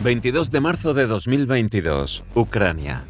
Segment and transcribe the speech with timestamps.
[0.00, 3.04] 22 de marzo de 2022, Ucrania.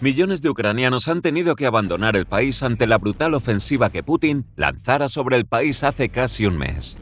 [0.00, 4.46] Millones de ucranianos han tenido que abandonar el país ante la brutal ofensiva que Putin
[4.54, 6.98] lanzara sobre el país hace casi un mes.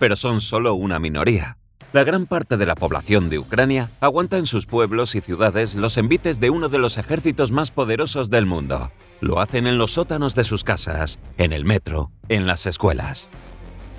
[0.00, 1.56] Pero son solo una minoría.
[1.92, 5.96] La gran parte de la población de Ucrania aguanta en sus pueblos y ciudades los
[5.96, 8.90] envites de uno de los ejércitos más poderosos del mundo.
[9.20, 13.30] Lo hacen en los sótanos de sus casas, en el metro, en las escuelas.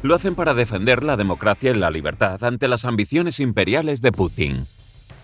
[0.03, 4.67] Lo hacen para defender la democracia y la libertad ante las ambiciones imperiales de Putin.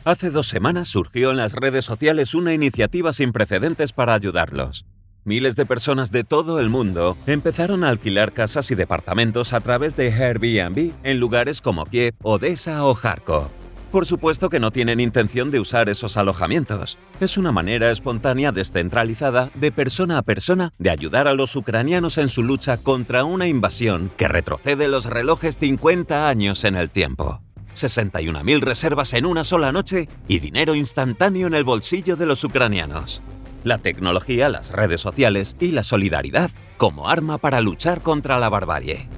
[0.06, 4.86] Hace dos semanas surgió en las redes sociales una iniciativa sin precedentes para ayudarlos.
[5.26, 9.98] Miles de personas de todo el mundo empezaron a alquilar casas y departamentos a través
[9.98, 13.59] de Airbnb en lugares como Kiev, Odessa o Kharkov.
[13.92, 17.00] Por supuesto que no tienen intención de usar esos alojamientos.
[17.20, 22.30] Es una manera espontánea descentralizada de persona a persona de ayudar a los ucranianos en
[22.30, 27.42] su lucha contra una invasión que retrocede los relojes 50 años en el tiempo.
[27.74, 33.24] 61.000 reservas en una sola noche y dinero instantáneo en el bolsillo de los ucranianos.
[33.64, 39.10] La tecnología, las redes sociales y la solidaridad como arma para luchar contra la barbarie.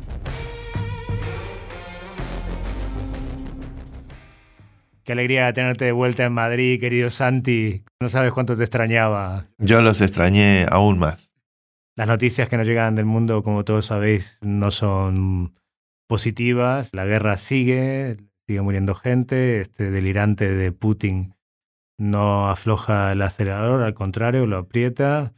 [5.11, 7.83] Qué alegría tenerte de vuelta en Madrid, querido Santi.
[7.99, 9.45] No sabes cuánto te extrañaba.
[9.57, 11.33] Yo los extrañé aún más.
[11.97, 15.53] Las noticias que nos llegan del mundo, como todos sabéis, no son
[16.07, 16.91] positivas.
[16.93, 19.59] La guerra sigue, sigue muriendo gente.
[19.59, 21.35] Este delirante de Putin
[21.97, 25.33] no afloja el acelerador, al contrario, lo aprieta.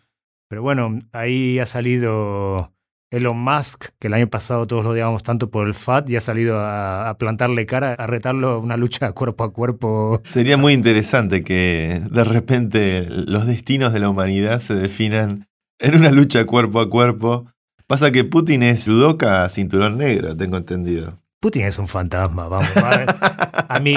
[0.49, 2.75] Pero bueno, ahí ha salido
[3.13, 6.21] Elon Musk, que el año pasado todos lo odiábamos tanto por el FAT, y ha
[6.21, 10.19] salido a, plantarle cara, a retarlo a una lucha cuerpo a cuerpo.
[10.23, 15.47] Sería muy interesante que de repente los destinos de la humanidad se definan
[15.79, 17.45] en una lucha cuerpo a cuerpo.
[17.85, 21.13] Pasa que Putin es judoka cinturón negro, tengo entendido.
[21.39, 22.71] Putin es un fantasma, vamos.
[22.75, 23.95] A mí,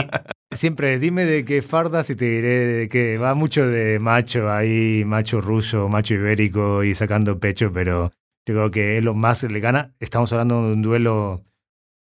[0.50, 5.04] siempre dime de qué fardas y te diré de que va mucho de macho ahí,
[5.06, 8.10] macho ruso, macho ibérico y sacando pecho, pero
[8.46, 9.94] yo creo que es lo más le gana.
[9.98, 11.44] Estamos hablando de un duelo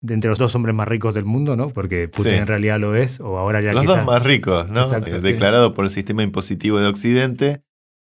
[0.01, 1.69] de entre los dos hombres más ricos del mundo, ¿no?
[1.69, 4.91] Porque Putin en realidad lo es, o ahora ya Los dos más ricos, ¿no?
[4.93, 7.63] Eh, declarado por el sistema impositivo de Occidente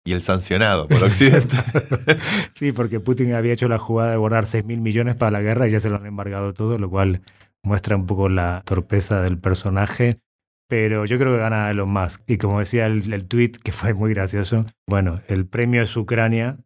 [0.03, 1.55] y el sancionado por Occidente.
[2.53, 5.67] sí, porque Putin había hecho la jugada de guardar 6 mil millones para la guerra
[5.67, 7.21] y ya se lo han embargado todo, lo cual
[7.63, 10.19] muestra un poco la torpeza del personaje.
[10.67, 12.23] Pero yo creo que gana Elon Musk.
[12.25, 16.57] Y como decía el, el tweet, que fue muy gracioso, bueno, el premio es Ucrania,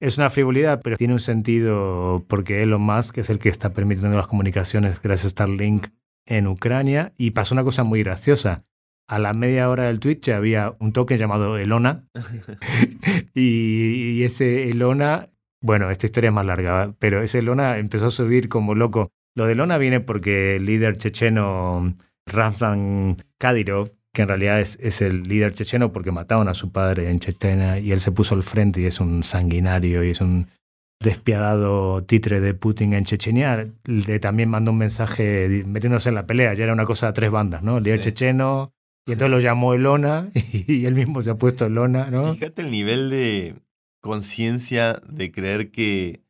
[0.00, 4.16] es una frivolidad, pero tiene un sentido porque Elon Musk es el que está permitiendo
[4.16, 5.88] las comunicaciones gracias a Starlink
[6.26, 7.14] en Ucrania.
[7.16, 8.64] Y pasó una cosa muy graciosa.
[9.08, 12.08] A la media hora del Twitch había un token llamado Elona.
[13.34, 15.30] y, ese Elona,
[15.62, 19.12] bueno, esta historia es más larga, pero ese Elona empezó a subir como loco.
[19.34, 21.94] Lo de Elona viene porque el líder checheno
[22.26, 27.10] Ramzan Kadyrov que en realidad es, es, el líder checheno porque mataron a su padre
[27.10, 30.48] en Chechenia y él se puso al frente y es un sanguinario y es un
[31.02, 36.54] despiadado titre de Putin en Chechenia, le también mandó un mensaje metiéndose en la pelea,
[36.54, 37.76] ya era una cosa de tres bandas, ¿no?
[37.76, 38.72] El líder checheno,
[39.06, 42.32] y entonces lo llamó Elona y, él mismo se ha puesto Elona, ¿no?
[42.32, 43.54] Fíjate el nivel de
[44.00, 46.22] conciencia de creer que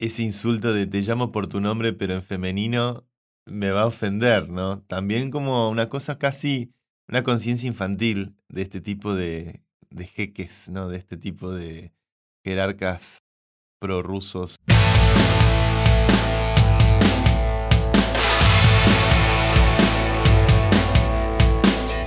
[0.00, 3.04] ese insulto de te llamo por tu nombre pero en femenino
[3.46, 4.80] me va a ofender, ¿no?
[4.80, 6.72] También como una cosa casi
[7.10, 9.60] una conciencia infantil de este tipo de,
[9.90, 10.88] de jeques, ¿no?
[10.88, 11.92] De este tipo de
[12.44, 13.24] jerarcas
[13.80, 14.56] prorrusos.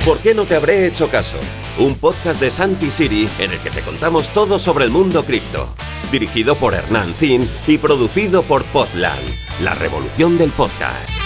[0.05, 1.37] ¿Por qué no te habré hecho caso?
[1.79, 5.73] Un podcast de Santi Siri en el que te contamos todo sobre el mundo cripto.
[6.11, 9.27] Dirigido por Hernán Zin y producido por Podland,
[9.61, 11.22] la revolución del podcast.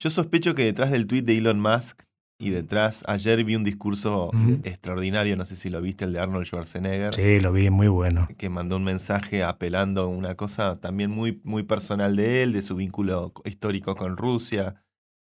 [0.00, 2.02] Yo sospecho que detrás del tweet de Elon Musk
[2.38, 4.30] y detrás, ayer vi un discurso
[4.64, 7.14] extraordinario, no sé si lo viste, el de Arnold Schwarzenegger.
[7.14, 8.26] Sí, lo vi, muy bueno.
[8.38, 12.62] Que mandó un mensaje apelando a una cosa también muy, muy personal de él, de
[12.62, 14.82] su vínculo histórico con Rusia.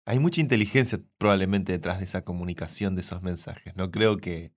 [0.06, 3.76] Hay mucha inteligencia probablemente detrás de esa comunicación de esos mensajes.
[3.76, 4.52] No creo que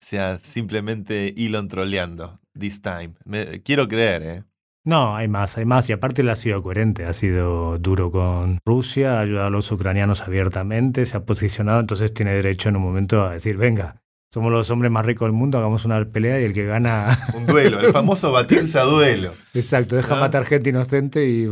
[0.00, 3.14] sea simplemente Elon troleando, this time.
[3.62, 4.44] quiero creer, ¿eh?
[4.84, 5.88] No, hay más, hay más.
[5.88, 9.70] Y aparte él ha sido coherente, ha sido duro con Rusia, ha ayudado a los
[9.70, 14.52] ucranianos abiertamente, se ha posicionado, entonces tiene derecho en un momento a decir, venga, somos
[14.52, 17.18] los hombres más ricos del mundo, hagamos una pelea y el que gana...
[17.34, 19.32] Un duelo, el famoso batirse a duelo.
[19.54, 21.48] Exacto, deja matar gente inocente y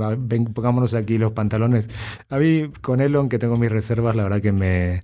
[0.52, 1.88] pongámonos aquí los pantalones.
[2.28, 5.02] A mí con Elon, que tengo mis reservas, la verdad que me,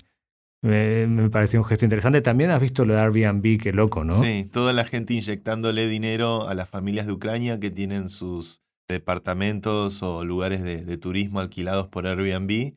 [0.63, 2.23] me, me, pareció un gesto interesante.
[2.23, 4.23] También has visto lo de Airbnb, qué loco, ¿no?
[4.23, 10.03] Sí, toda la gente inyectándole dinero a las familias de Ucrania que tienen sus departamentos
[10.03, 12.75] o lugares de, turismo alquilados por Airbnb.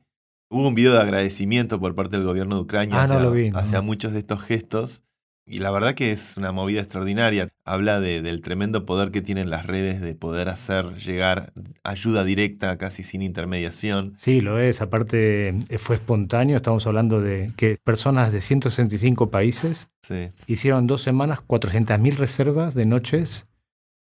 [0.49, 4.19] Hubo un video de agradecimiento por parte del gobierno de Ucrania ah, hacia muchos de
[4.19, 5.03] estos gestos
[5.47, 7.49] y la verdad que es una movida extraordinaria.
[7.65, 11.53] Habla de, del tremendo poder que tienen las redes de poder hacer llegar
[11.83, 14.13] ayuda directa casi sin intermediación.
[14.17, 14.81] Sí, lo es.
[14.81, 16.57] Aparte, eh, fue espontáneo.
[16.57, 19.91] Estamos hablando de que personas de 165 países
[20.47, 23.47] hicieron dos semanas 400.000 reservas de noches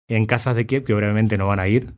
[0.08, 1.88] en casas de Kiev, que obviamente no van a ir.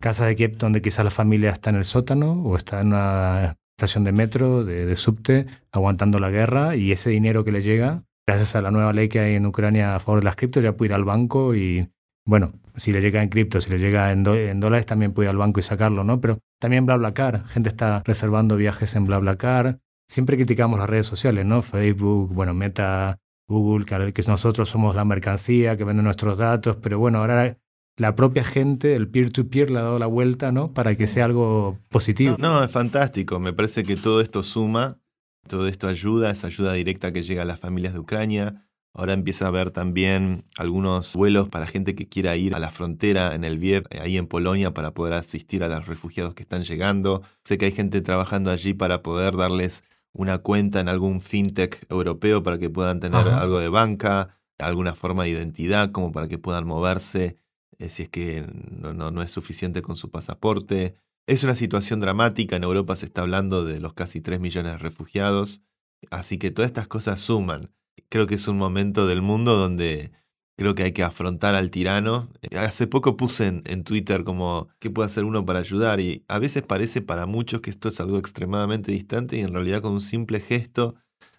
[0.00, 3.56] Casas de Kiev donde quizás la familia está en el sótano o está en una
[3.76, 8.04] estación de metro, de, de subte, aguantando la guerra y ese dinero que le llega
[8.26, 10.76] gracias a la nueva ley que hay en Ucrania a favor de las criptos, ya
[10.76, 11.88] puede ir al banco y,
[12.26, 15.36] bueno, si le llega en cripto, si le llega en, dólares, también puede ir al
[15.36, 16.20] banco y sacarlo, ¿no?
[16.20, 19.78] Pero también BlaBlaCar, gente está reservando viajes en BlaBlaCar.
[20.08, 21.62] Siempre criticamos las redes sociales, ¿no?
[21.62, 23.18] Facebook, bueno, Meta,
[23.48, 27.58] Google, que nosotros somos la mercancía, que vende nuestros datos, pero bueno, ahora
[27.96, 30.72] la propia gente, el peer-to-peer, le ha dado la vuelta, ¿no?
[30.72, 32.36] Para que sea algo positivo.
[32.38, 33.38] no, es fantástico.
[33.38, 34.98] Me parece que todo esto suma
[35.46, 38.66] todo esto ayuda, esa ayuda directa que llega a las familias de Ucrania.
[38.92, 43.34] Ahora empieza a haber también algunos vuelos para gente que quiera ir a la frontera
[43.34, 47.22] en el Viev, ahí en Polonia, para poder asistir a los refugiados que están llegando.
[47.44, 49.82] Sé que hay gente trabajando allí para poder darles
[50.12, 55.24] una cuenta en algún fintech europeo para que puedan tener algo de banca, alguna forma
[55.24, 57.36] de identidad, como para que puedan moverse
[57.78, 60.94] eh, si es que no, no, no es suficiente con su pasaporte.
[61.26, 64.78] Es una situación dramática, en Europa se está hablando de los casi 3 millones de
[64.78, 65.62] refugiados,
[66.10, 67.72] así que todas estas cosas suman.
[68.10, 70.12] Creo que es un momento del mundo donde
[70.58, 72.28] creo que hay que afrontar al tirano.
[72.54, 76.62] Hace poco puse en, Twitter como qué puede hacer uno para ayudar y a veces
[76.62, 80.40] parece para muchos que esto es algo extremadamente distante y en realidad con un simple
[80.40, 80.94] gesto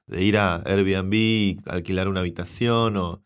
[0.08, 3.24] de ir a Airbnb, alquilar una habitación o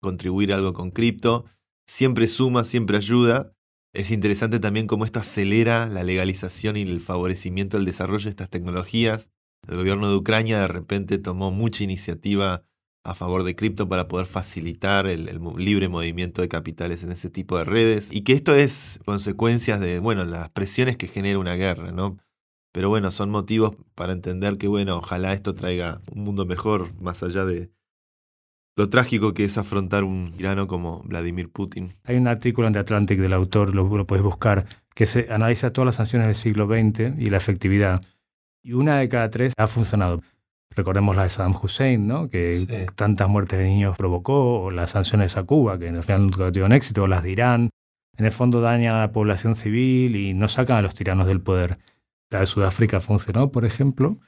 [0.00, 1.44] contribuir algo con cripto,
[1.86, 3.52] siempre suma, siempre ayuda
[3.92, 8.50] es interesante también cómo esto acelera la legalización y el favorecimiento del desarrollo de estas
[8.50, 9.30] tecnologías.
[9.68, 12.64] El gobierno de Ucrania de repente tomó mucha iniciativa
[13.04, 17.58] a favor de cripto para poder facilitar el, libre movimiento de capitales en ese tipo
[17.58, 21.92] de redes y que esto es consecuencia de bueno las presiones que genera una guerra,
[21.92, 22.18] ¿no?
[22.72, 27.22] Pero bueno, son motivos para entender que bueno, ojalá esto traiga un mundo mejor más
[27.22, 27.70] allá de,
[28.80, 31.92] lo trágico que es afrontar un tirano como Vladimir Putin.
[32.04, 35.70] Hay un artículo en The Atlantic del autor, lo, lo puedes buscar, que se analiza
[35.70, 38.00] todas las sanciones del siglo XX y la efectividad.
[38.62, 40.22] Y una de cada tres ha funcionado.
[40.74, 42.30] Recordemos la de Saddam Hussein, ¿no?
[42.30, 46.30] que tantas muertes de niños provocó, o las sanciones a Cuba, que en el final
[46.30, 47.68] no tuvieron éxito, o las de Irán.
[48.16, 51.42] En el fondo dañan a la población civil y no sacan a los tiranos del
[51.42, 51.76] poder.
[52.30, 54.18] La de Sudáfrica funcionó, por ejemplo,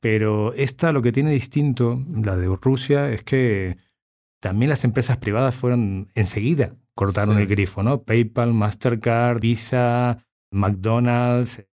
[0.00, 3.78] pero esta lo que tiene distinto, la de Rusia, es que
[4.42, 8.02] también las empresas privadas fueron enseguida, cortaron el grifo, ¿no?
[8.02, 10.18] PayPal, Mastercard, Visa,
[10.50, 11.64] McDonald's.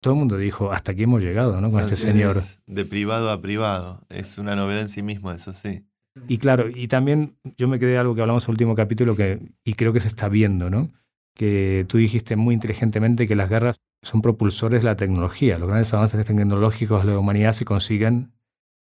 [0.00, 1.70] Todo el mundo dijo, hasta aquí hemos llegado, ¿no?
[1.70, 2.38] Con este señor.
[2.66, 4.06] De privado a privado.
[4.08, 5.84] Es una novedad en sí mismo, eso sí.
[6.26, 9.40] Y claro, y también yo me quedé algo que hablamos en el último capítulo que,
[9.62, 10.90] y creo que se está viendo, ¿no?
[11.34, 15.58] Que tú dijiste muy inteligentemente que las guerras son propulsores de la tecnología.
[15.58, 18.32] Los grandes avances tecnológicos de la humanidad se consiguen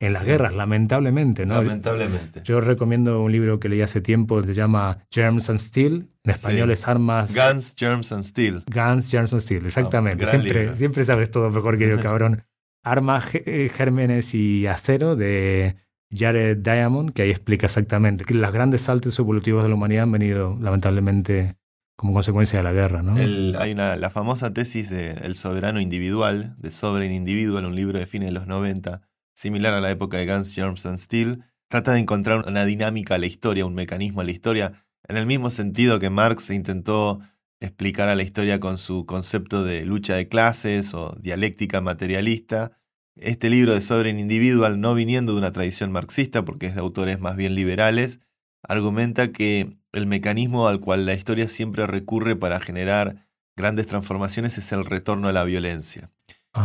[0.02, 1.46] en las guerras, lamentablemente.
[1.46, 1.62] ¿no?
[1.62, 2.40] Lamentablemente.
[2.44, 6.08] Yo recomiendo un libro que leí hace tiempo, se llama Germs and Steel.
[6.24, 7.34] En español es Armas.
[7.34, 8.64] Guns, Germs and Steel.
[8.66, 10.26] Guns, Germs and Steel, exactamente.
[10.26, 12.44] siempre, siempre sabes todo mejor que yo, cabrón.
[12.82, 15.76] Armas, eh, gérmenes y acero de
[16.12, 20.12] Jared Diamond, que ahí explica exactamente que los grandes saltos evolutivos de la humanidad han
[20.12, 21.54] venido, lamentablemente,
[21.96, 23.02] como consecuencia de la guerra.
[23.02, 23.14] ¿no?
[23.14, 28.06] hay una, la famosa tesis de El soberano individual, de Sovereign Individual, un libro de
[28.06, 29.02] fines de los 90
[29.34, 33.18] similar a la época de Guns, Germs and Steel, trata de encontrar una dinámica a
[33.18, 37.20] la historia, un mecanismo a la historia, en el mismo sentido que Marx intentó
[37.60, 42.72] explicar a la historia con su concepto de lucha de clases o dialéctica materialista.
[43.16, 47.20] Este libro de Sovereign Individual, no viniendo de una tradición marxista, porque es de autores
[47.20, 48.20] más bien liberales,
[48.62, 54.72] argumenta que el mecanismo al cual la historia siempre recurre para generar grandes transformaciones es
[54.72, 56.10] el retorno a la violencia.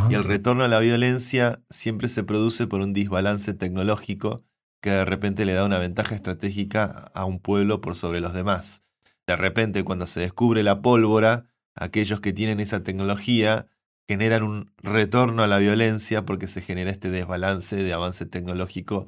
[0.10, 4.44] Y el retorno a la violencia siempre se produce por un desbalance tecnológico
[4.82, 8.84] que de repente le da una ventaja estratégica a un pueblo por sobre los demás.
[9.25, 13.67] De repente, cuando se descubre la pólvora, aquellos que tienen esa tecnología
[14.08, 19.08] generan un retorno a la violencia porque se genera este desbalance de avance tecnológico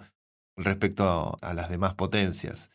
[0.58, 2.72] respecto a, las demás potencias.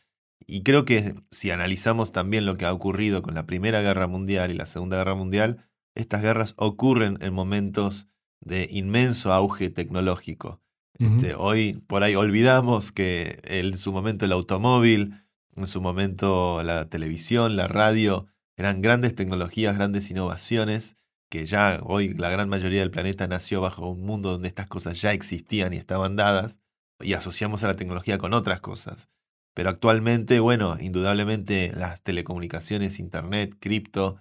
[0.47, 4.51] Y creo que si analizamos también lo que ha ocurrido con la Primera Guerra Mundial
[4.51, 8.07] y la Segunda Guerra Mundial, estas guerras ocurren en momentos
[8.41, 10.61] de inmenso auge tecnológico.
[10.97, 15.25] Este, hoy por ahí olvidamos que en su momento el automóvil,
[15.55, 20.97] en su momento la televisión, la radio, Eran grandes tecnologías, grandes innovaciones,
[21.29, 25.01] que ya hoy la gran mayoría del planeta nació bajo un mundo donde estas cosas
[25.01, 26.59] ya existían y estaban dadas,
[27.01, 29.09] y asociamos a la tecnología con otras cosas.
[29.53, 34.17] Pero actualmente, bueno, indudablemente las telecomunicaciones, Internet, cripto,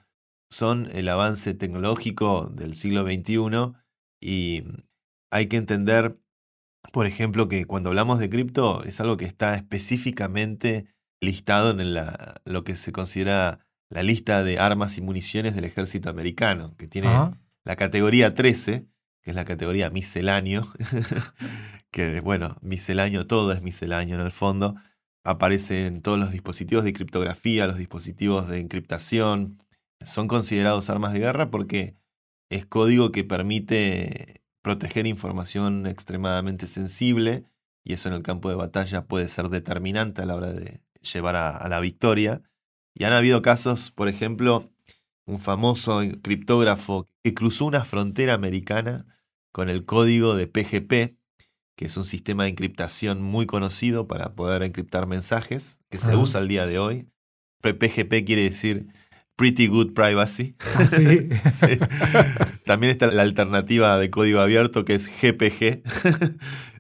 [0.55, 3.73] son el avance tecnológico del siglo XXI
[4.21, 4.63] y
[5.31, 6.17] hay que entender,
[6.93, 10.87] por ejemplo, que cuando hablamos de cripto es algo que está específicamente
[11.21, 16.09] listado en la, lo que se considera la lista de armas y municiones del ejército
[16.09, 17.09] americano, que tiene
[17.65, 18.87] la categoría 13,
[19.23, 20.69] que es la categoría misceláneo,
[21.91, 24.77] que bueno, misceláneo, todo es misceláneo en el fondo,
[25.25, 29.59] aparece en todos los dispositivos de criptografía, los dispositivos de encriptación,
[30.05, 31.97] son considerados armas de guerra porque
[32.51, 37.45] es código que permite proteger información extremadamente sensible
[37.85, 41.37] y eso en el campo de batalla puede ser determinante a la hora de llevar
[41.37, 42.43] a, la victoria.
[42.95, 44.71] Y han habido casos, por ejemplo,
[45.27, 49.07] un famoso criptógrafo que cruzó una frontera americana
[49.53, 51.19] con el código de PGP,
[51.77, 56.41] que es un sistema de encriptación muy conocido para poder encriptar mensajes, que se usa
[56.41, 57.09] al día de hoy.
[57.61, 58.89] PGP quiere decir
[59.37, 60.55] Pretty Good Privacy.
[60.77, 61.29] Ah, ¿Sí?
[62.65, 65.83] También está la alternativa de código abierto que es GPG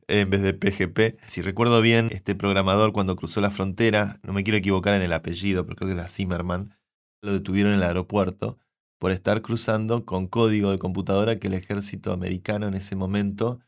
[0.08, 1.18] en vez de PGP.
[1.26, 5.12] Si recuerdo bien, este programador cuando cruzó la frontera, no me quiero equivocar en el
[5.12, 6.76] apellido, pero creo que era Zimmerman,
[7.22, 8.58] lo detuvieron en el aeropuerto
[8.98, 13.60] por estar cruzando con código de computadora que el ejército americano en ese momento,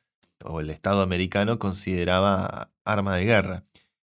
[0.44, 3.64] o el Estado americano, consideraba arma de guerra.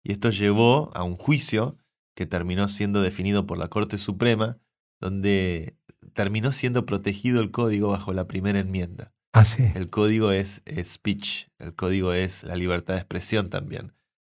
[0.05, 1.77] Y esto llevó a un juicio
[2.15, 4.59] que terminó siendo definido por la Corte Suprema,
[5.01, 5.77] donde
[6.15, 9.13] terminó siendo protegido el código bajo la primera enmienda.
[9.33, 9.65] Ah, sí.
[9.75, 13.93] El código es, speech, el código es la libertad de expresión también.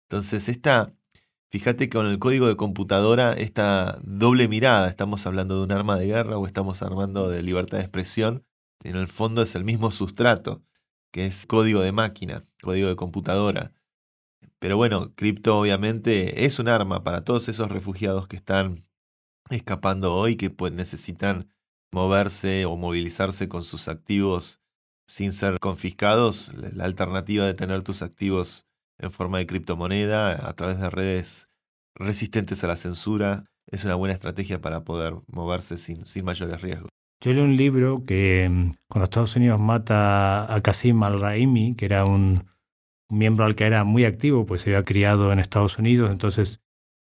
[0.08, 0.92] Entonces, esta,
[1.50, 5.96] fíjate que con el código de computadora, esta doble mirada, estamos hablando de un arma
[5.96, 8.44] de guerra o estamos hablando de libertad de expresión,
[8.82, 10.62] en el fondo es el mismo sustrato,
[11.12, 13.72] que es código de máquina, código de computadora.
[14.58, 18.87] Pero bueno, cripto obviamente es un arma para todos esos refugiados que están
[19.50, 21.48] escapando hoy, que pues, necesitan
[21.92, 24.60] moverse o movilizarse con sus activos
[25.06, 26.52] sin ser confiscados.
[26.54, 28.66] La alternativa de tener tus activos
[28.98, 31.48] en forma de criptomoneda a través de redes
[31.94, 36.88] resistentes a la censura es una buena estrategia para poder moverse sin, sin mayores riesgos.
[37.20, 42.04] Yo leí un libro que mm, cuando Estados Unidos mata a Qasim al-Raimi, que era
[42.04, 42.44] un,
[43.10, 46.60] un miembro al que era muy activo, pues se había criado en Estados Unidos, entonces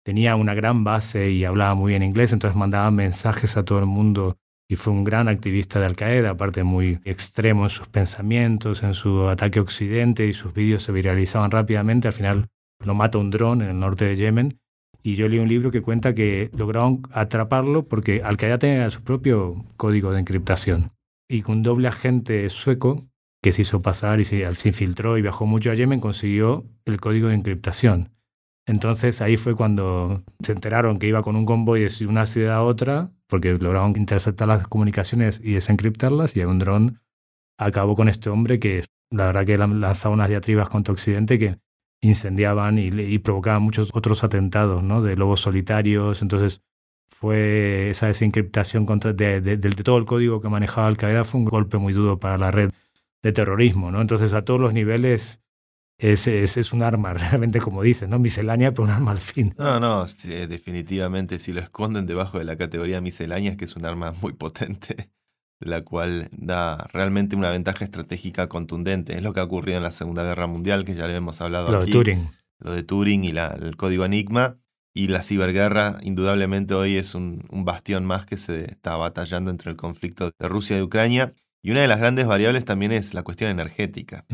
[0.05, 3.87] tenía una gran base y hablaba muy bien inglés, entonces mandaba mensajes a todo el
[3.87, 4.37] mundo
[4.73, 8.95] y fue un gran activista de Al Qaeda, aparte muy extremo en sus pensamientos, en
[8.95, 12.09] su ataque Occidente y sus vídeos se viralizaban rápidamente.
[12.09, 12.49] Al final
[12.83, 14.59] lo mata un dron en el norte de Yemen.
[15.03, 19.03] Y yo leí un libro que cuenta que lograron atraparlo porque Al Qaeda tenía su
[19.03, 20.93] propio código de encriptación.
[21.29, 23.05] Y con un doble agente sueco
[23.43, 26.99] que se hizo pasar y se, se infiltró y viajó mucho a Yemen, consiguió el
[26.99, 28.13] código de encriptación.
[28.67, 32.63] Entonces ahí fue cuando se enteraron que iba con un convoy de una ciudad a
[32.63, 37.01] otra, porque lograron interceptar las comunicaciones y desencriptarlas, y un dron
[37.59, 41.59] acabó con este hombre que la verdad que lanzaba unas diatribas contra Occidente que
[42.01, 45.03] incendiaban y, provocaban muchos otros atentados, ¿no?
[45.03, 46.23] De lobos solitarios.
[46.23, 46.63] Entonces
[47.09, 51.47] fue esa desencriptación contra, de, de, todo el código que manejaba Al Qaeda fue un
[51.47, 52.73] golpe muy duro para la red
[53.23, 54.01] de terrorismo, ¿no?
[54.01, 55.41] Entonces a todos los niveles
[56.03, 58.19] es, es, un arma, realmente como dices, ¿no?
[58.19, 59.55] Miscelánea, pero un arma al fin.
[59.57, 63.87] No, no, definitivamente si lo esconden debajo de la categoría miscelánea es que es un
[63.87, 65.11] arma muy potente,
[65.61, 69.15] la cual da realmente una ventaja estratégica contundente.
[69.17, 71.71] Es lo que ha ocurrido en la Segunda Guerra Mundial, que ya le hemos hablado
[71.71, 71.87] lo aquí.
[71.87, 72.31] de Turing.
[72.59, 74.59] Lo de Turing y la, el código Enigma.
[74.95, 79.71] Y la ciberguerra, indudablemente, hoy es un, un bastión más que se está batallando entre
[79.71, 81.33] el conflicto de Rusia y Ucrania.
[81.63, 84.27] Y una de las grandes variables también es la cuestión energética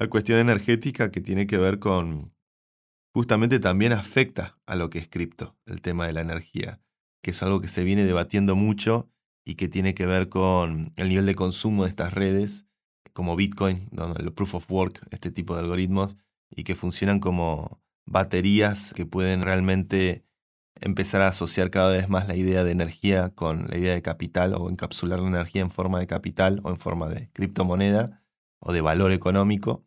[0.00, 2.34] la cuestión energética que tiene que ver con,
[3.12, 6.80] justamente también afecta a lo que es cripto, el tema de la energía,
[7.22, 9.10] que es algo que se viene debatiendo mucho
[9.44, 12.64] y que tiene que ver con el nivel de consumo de estas redes,
[13.12, 16.16] como Bitcoin, el proof of work, este tipo de algoritmos,
[16.48, 20.24] y que funcionan como baterías que pueden realmente
[20.80, 24.54] empezar a asociar cada vez más la idea de energía con la idea de capital
[24.54, 28.22] o encapsular la energía en forma de capital o en forma de criptomoneda
[28.60, 29.84] o de valor económico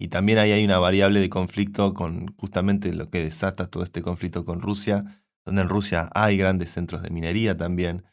[0.00, 4.00] y también ahí hay una variable de conflicto con justamente lo que desata todo este
[4.00, 8.04] conflicto con Rusia, donde en Rusia hay grandes centros de minería también.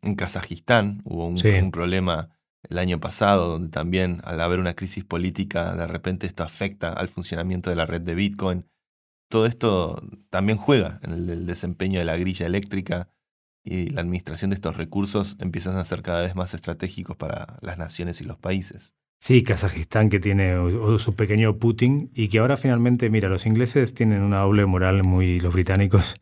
[0.00, 2.30] En Kazajistán hubo un, un, problema
[2.70, 7.08] el año pasado, donde también al haber una crisis política, de repente esto afecta al
[7.08, 8.66] funcionamiento de la red de Bitcoin.
[9.28, 13.10] Todo esto también juega en el, desempeño de la grilla eléctrica
[13.62, 17.76] y la administración de estos recursos empiezan a ser cada vez más estratégicos para las
[17.76, 18.94] naciones y los países.
[19.20, 20.54] Sí, Kazajistán que tiene
[20.98, 25.40] su pequeño Putin y que ahora finalmente, mira, los ingleses tienen una doble moral muy,
[25.40, 26.16] los británicos,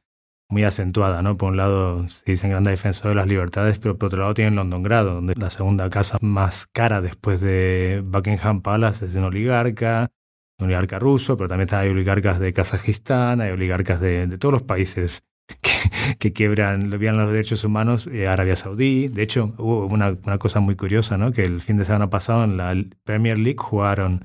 [0.48, 1.36] muy acentuada, ¿no?
[1.36, 4.54] Por un lado se dicen grandes defensores de las libertades, pero por otro lado tienen
[4.54, 10.10] Londongrado, donde la segunda casa más cara después de Buckingham Palace es un oligarca,
[10.58, 14.62] un oligarca ruso, pero también hay oligarcas de Kazajistán, hay oligarcas de, de todos los
[14.62, 15.24] países
[15.60, 19.08] que, que quiebran, los derechos humanos, eh, Arabia Saudí.
[19.08, 21.32] De hecho, hubo una, una, cosa muy curiosa, ¿no?
[21.32, 22.74] Que el fin de semana pasado en la
[23.04, 24.24] Premier League jugaron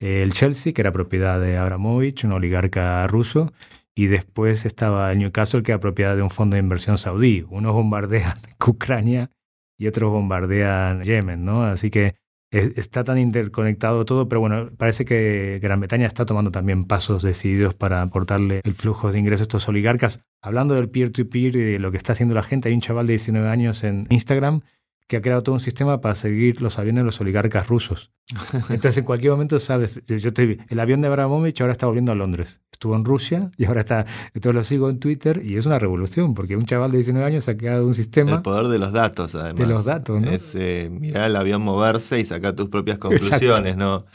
[0.00, 3.52] eh, el Chelsea, que era propiedad de Abramovich, un oligarca ruso,
[3.94, 7.44] y después estaba el Newcastle, que era propiedad de un fondo de inversión saudí.
[7.48, 8.34] Unos bombardean
[8.66, 9.30] Ucrania
[9.78, 11.64] y otros bombardean Yemen, ¿no?
[11.64, 12.16] Así que
[12.54, 17.74] está tan interconectado todo, pero bueno, parece que Gran Bretaña está tomando también pasos decididos
[17.74, 20.20] para aportarle el flujo de ingresos a estos oligarcas.
[20.40, 23.14] Hablando del peer-to-peer y de lo que está haciendo la gente, hay un chaval de
[23.14, 24.62] 19 años en Instagram
[25.06, 28.10] que ha creado todo un sistema para seguir los aviones de los oligarcas rusos.
[28.70, 32.14] Entonces, en cualquier momento, sabes, yo, estoy, el avión de Abramovich ahora está volviendo a
[32.14, 32.62] Londres.
[32.72, 36.34] Estuvo en Rusia y ahora está, entonces lo sigo en Twitter y es una revolución,
[36.34, 38.36] porque un chaval de 19 años ha creado un sistema...
[38.36, 39.60] El poder de los datos, además.
[39.60, 40.30] De los datos, ¿no?
[40.30, 44.06] Es eh, mirar el avión moverse y sacar tus propias conclusiones, ¿no?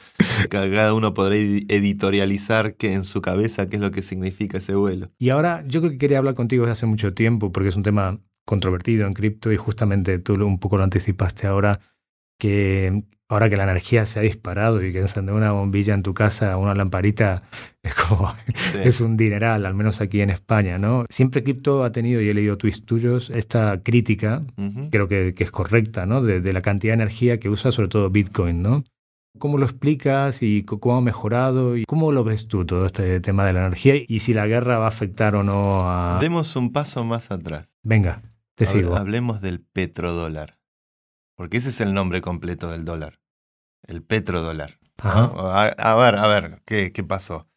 [0.50, 5.12] Cada uno podrá editorializar que en su cabeza qué es lo que significa ese vuelo.
[5.19, 7.84] Y ahora, yo creo que quería hablar contigo desde hace mucho tiempo, porque es un
[7.84, 11.79] tema controvertido en cripto y justamente tú un poco lo anticipaste ahora,
[12.39, 16.13] que ahora que la energía se ha disparado y que encender una bombilla en tu
[16.13, 17.43] casa, una lamparita,
[17.84, 18.34] es como
[18.84, 21.05] es un dineral, al menos aquí en España, ¿no?
[21.10, 24.43] Siempre cripto ha tenido, y he leído tweets tuyos, esta crítica,
[24.89, 26.22] creo que, que, es correcta, ¿no?
[26.22, 28.84] De, de, la cantidad de energía que usa sobre todo Bitcoin, ¿no?
[29.38, 31.77] ¿Cómo lo explicas y cómo ha mejorado?
[31.77, 34.79] ¿Y cómo lo ves tú todo este tema de la energía y si la guerra
[34.79, 36.17] va a afectar o no a...
[36.19, 37.77] Demos un paso más atrás.
[37.83, 38.24] Venga.
[38.98, 40.59] Hablemos del petrodólar.
[41.36, 43.21] Porque ese es el nombre completo del dólar.
[43.88, 44.79] El petrodólar.
[45.01, 47.47] A, ver, a ver, ¿qué, ¿qué, pasó?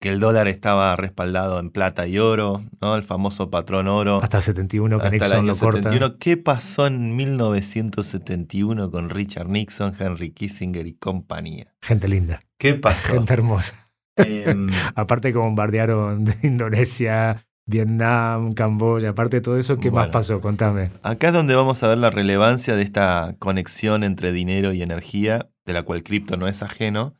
[0.00, 2.94] Que el dólar estaba respaldado en plata y oro, ¿no?
[2.94, 4.20] El famoso patrón oro.
[4.22, 5.90] Hasta el 71 que Nixon lo corta.
[6.20, 11.74] ¿Qué pasó en 1971 con Richard Nixon, Henry Kissinger y compañía?
[11.82, 12.42] Gente linda.
[12.58, 13.14] ¿Qué pasó?
[13.14, 13.90] Gente hermosa.
[14.16, 20.40] Em, Aparte que bombardearon de Indonesia, Vietnam, Camboya, aparte de todo eso, ¿qué más pasó?
[20.40, 20.90] Contame.
[21.02, 25.50] Acá es donde vamos a ver la relevancia de esta conexión entre dinero y energía,
[25.66, 27.14] de la cual cripto no es ajeno,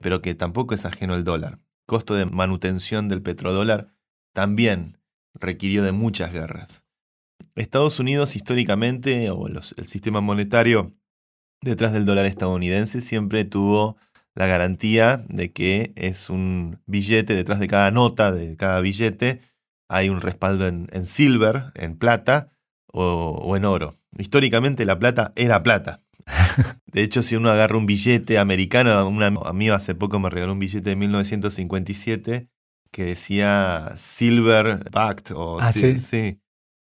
[0.00, 1.60] pero que tampoco es ajeno el dólar.
[1.86, 3.92] Costo de manutención del petrodólar
[4.32, 4.98] también
[5.34, 6.84] requirió de muchas guerras.
[7.54, 10.94] Estados Unidos históricamente, o el sistema monetario
[11.60, 13.96] detrás del dólar estadounidense, siempre tuvo
[14.34, 19.40] la garantía de que es un billete detrás de cada nota, de cada billete,
[19.88, 22.50] hay un respaldo en, silver, en plata
[22.86, 23.94] o, en oro.
[24.16, 26.00] Históricamente la plata era plata.
[26.86, 30.58] De hecho, si uno agarra un billete americano, un amigo hace poco me regaló un
[30.58, 32.48] billete de 1957
[32.90, 36.38] que decía Silver Backed o ¿Ah, sí, sí.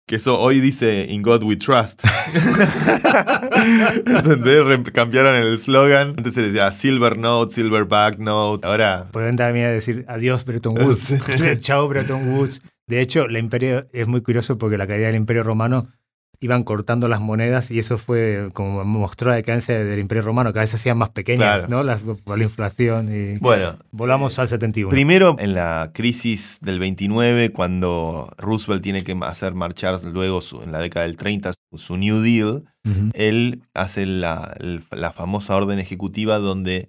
[0.07, 2.03] Que eso hoy dice In God We Trust.
[4.93, 6.15] Cambiaron el slogan.
[6.19, 8.67] Antes se decía Silver Note, Silver Back Note.
[8.67, 9.07] Ahora.
[9.13, 11.15] Pueden también decir adiós Bretton Woods.
[11.61, 12.61] Chao Bretton Woods.
[12.89, 15.93] De hecho, la imperio es muy curioso porque la caída del imperio romano
[16.41, 20.63] iban cortando las monedas y eso fue como mostró la decadencia del imperio romano, cada
[20.63, 21.83] vez se hacían más pequeñas, ¿no?
[21.83, 24.91] Las, por la inflación y bueno, volamos al 71.
[24.91, 30.79] Primero en la crisis del 29 cuando Roosevelt tiene que hacer marchar luego en la
[30.79, 32.65] década del 30 su New Deal,
[33.13, 34.57] él hace la,
[34.91, 36.89] la famosa orden ejecutiva donde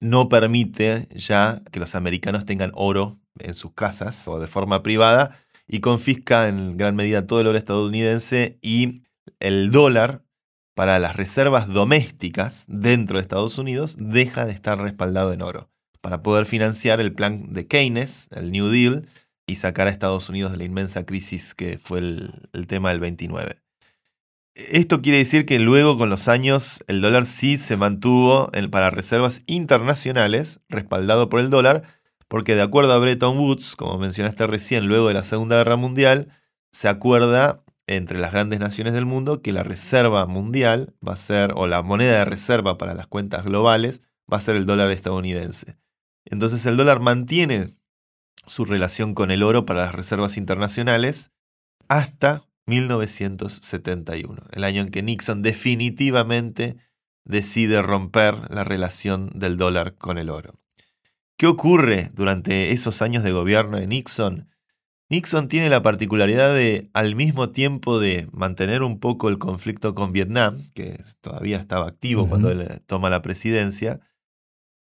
[0.00, 5.38] no permite ya que los americanos tengan oro en sus casas o de forma privada
[5.72, 9.04] y confisca en gran medida todo el oro estadounidense y
[9.40, 10.22] el dólar
[10.74, 15.70] para las reservas domésticas dentro de Estados Unidos deja de estar respaldado en oro
[16.02, 19.08] para poder financiar el plan de Keynes, el New Deal,
[19.46, 23.56] y sacar a Estados Unidos de la inmensa crisis que fue el, tema del 29.
[24.54, 29.42] Esto quiere decir que luego con los años el dólar sí se mantuvo para reservas
[29.46, 31.84] internacionales, respaldado por el dólar,
[32.32, 36.28] porque de acuerdo a Bretton Woods, como mencionaste recién, luego de la Segunda Guerra Mundial,
[36.70, 41.52] se acuerda entre las grandes naciones del mundo que la reserva mundial va a ser,
[41.56, 44.00] o la moneda de reserva para las cuentas globales,
[44.32, 45.76] va a ser el dólar estadounidense.
[46.24, 47.68] Entonces el dólar mantiene
[48.46, 51.32] su relación con el oro para las reservas internacionales
[51.88, 56.78] hasta 1971, el año en que Nixon definitivamente
[57.26, 60.61] decide romper la relación del dólar con el oro.
[61.42, 64.48] ¿Qué ocurre durante esos años de gobierno de Nixon?
[65.10, 70.12] Nixon tiene la particularidad de, al mismo tiempo de mantener un poco el conflicto con
[70.12, 73.98] Vietnam, que todavía estaba activo cuando él eh, toma la presidencia,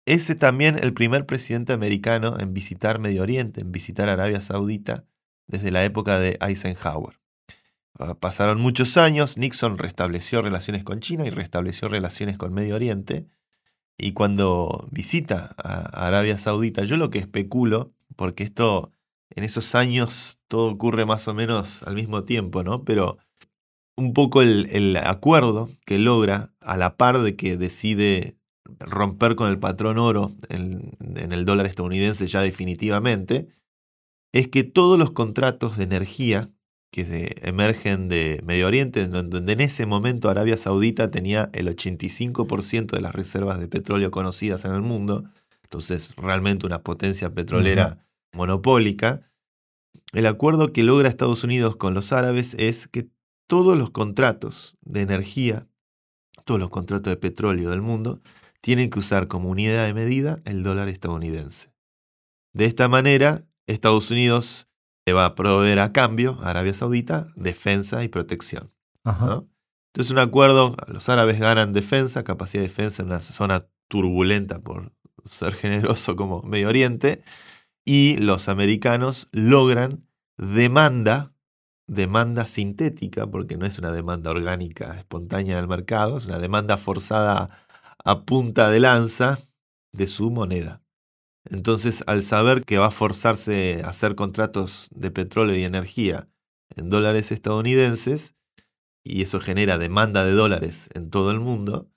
[0.06, 5.06] es también el primer presidente americano en visitar Medio Oriente, en visitar Arabia Saudita,
[5.48, 7.20] desde la época de Eisenhower.
[7.98, 13.26] Ah, pasaron muchos años, Nixon restableció relaciones con China y restableció relaciones con Medio Oriente.
[13.98, 18.92] Y cuando visita a Arabia Saudita, yo lo que especulo, porque esto
[19.36, 22.84] en esos años todo ocurre más o menos al mismo tiempo, ¿no?
[22.84, 23.18] Pero
[23.96, 28.38] un poco el, acuerdo que logra a la par de que decide
[28.80, 33.48] romper con el patrón oro en, en el dólar estadounidense ya definitivamente,
[34.34, 36.50] es que todos los contratos de energía
[36.94, 43.02] que emergen de Medio Oriente, donde en ese momento Arabia Saudita tenía el 85% de
[43.02, 45.24] las reservas de petróleo conocidas en el mundo,
[45.64, 49.28] entonces realmente una potencia petrolera monopólica.
[50.14, 53.10] El acuerdo que logra Estados Unidos con los árabes es que
[53.48, 55.66] todos los contratos de energía,
[56.46, 58.22] todos los contratos de petróleo del mundo,
[58.62, 61.74] tienen que usar como unidad de medida el dólar estadounidense.
[62.54, 64.68] De esta manera, Estados Unidos
[65.06, 68.72] le va a proveer a cambio a Arabia Saudita defensa y protección.
[69.94, 74.92] Entonces un acuerdo, los árabes ganan defensa, capacidad de defensa en una zona turbulenta por
[75.26, 77.24] ser generoso como Medio Oriente,
[77.86, 81.34] y los americanos logran demanda,
[81.88, 87.66] demanda sintética, porque no es una demanda orgánica espontánea del mercado, es una demanda forzada
[88.04, 89.38] a punta de lanza
[89.92, 90.83] de su moneda.
[91.46, 96.30] Entonces, al saber que va a forzarse a hacer contratos de petróleo y energía
[96.76, 98.36] en dólares estadounidenses,
[99.04, 101.92] y eso genera demanda de dólares en todo el mundo,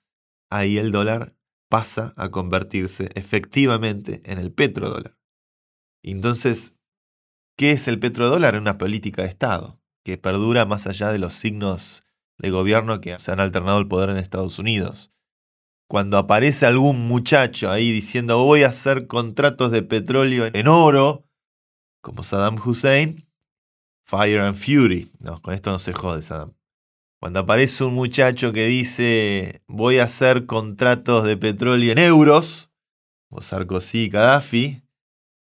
[0.49, 1.35] ahí el dólar
[1.69, 5.17] pasa a convertirse efectivamente en el petrodólar.
[6.03, 6.75] Entonces,
[7.57, 8.57] ¿qué es el petrodólar?
[8.57, 12.03] Una política de Estado que perdura más allá de los signos
[12.37, 15.11] de gobierno que se han alternado el poder en Estados Unidos
[15.87, 21.25] cuando aparece algún muchacho ahí diciendo voy a hacer contratos de petróleo en oro,
[22.01, 23.23] como Saddam Hussein,
[24.05, 25.09] Fire and Fury.
[25.19, 26.53] No, con esto no se jode Saddam.
[27.19, 32.71] Cuando aparece un muchacho que dice voy a hacer contratos de petróleo en euros,
[33.29, 34.83] como Sarkozy y Gaddafi,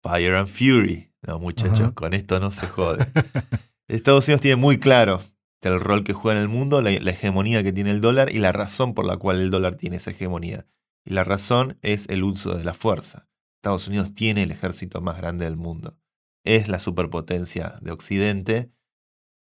[0.03, 1.11] Fire and Fury.
[1.23, 3.07] No, muchachos, con esto no se jode.
[3.89, 5.21] Estados Unidos tiene muy claro
[5.63, 8.53] el rol que juega en el mundo, la, hegemonía que tiene el dólar y la
[8.53, 10.67] razón por la cual el dólar tiene esa hegemonía.
[11.05, 13.29] Y la razón es el uso de la fuerza.
[13.57, 15.99] Estados Unidos tiene el ejército más grande del mundo.
[16.45, 18.71] Es la superpotencia de Occidente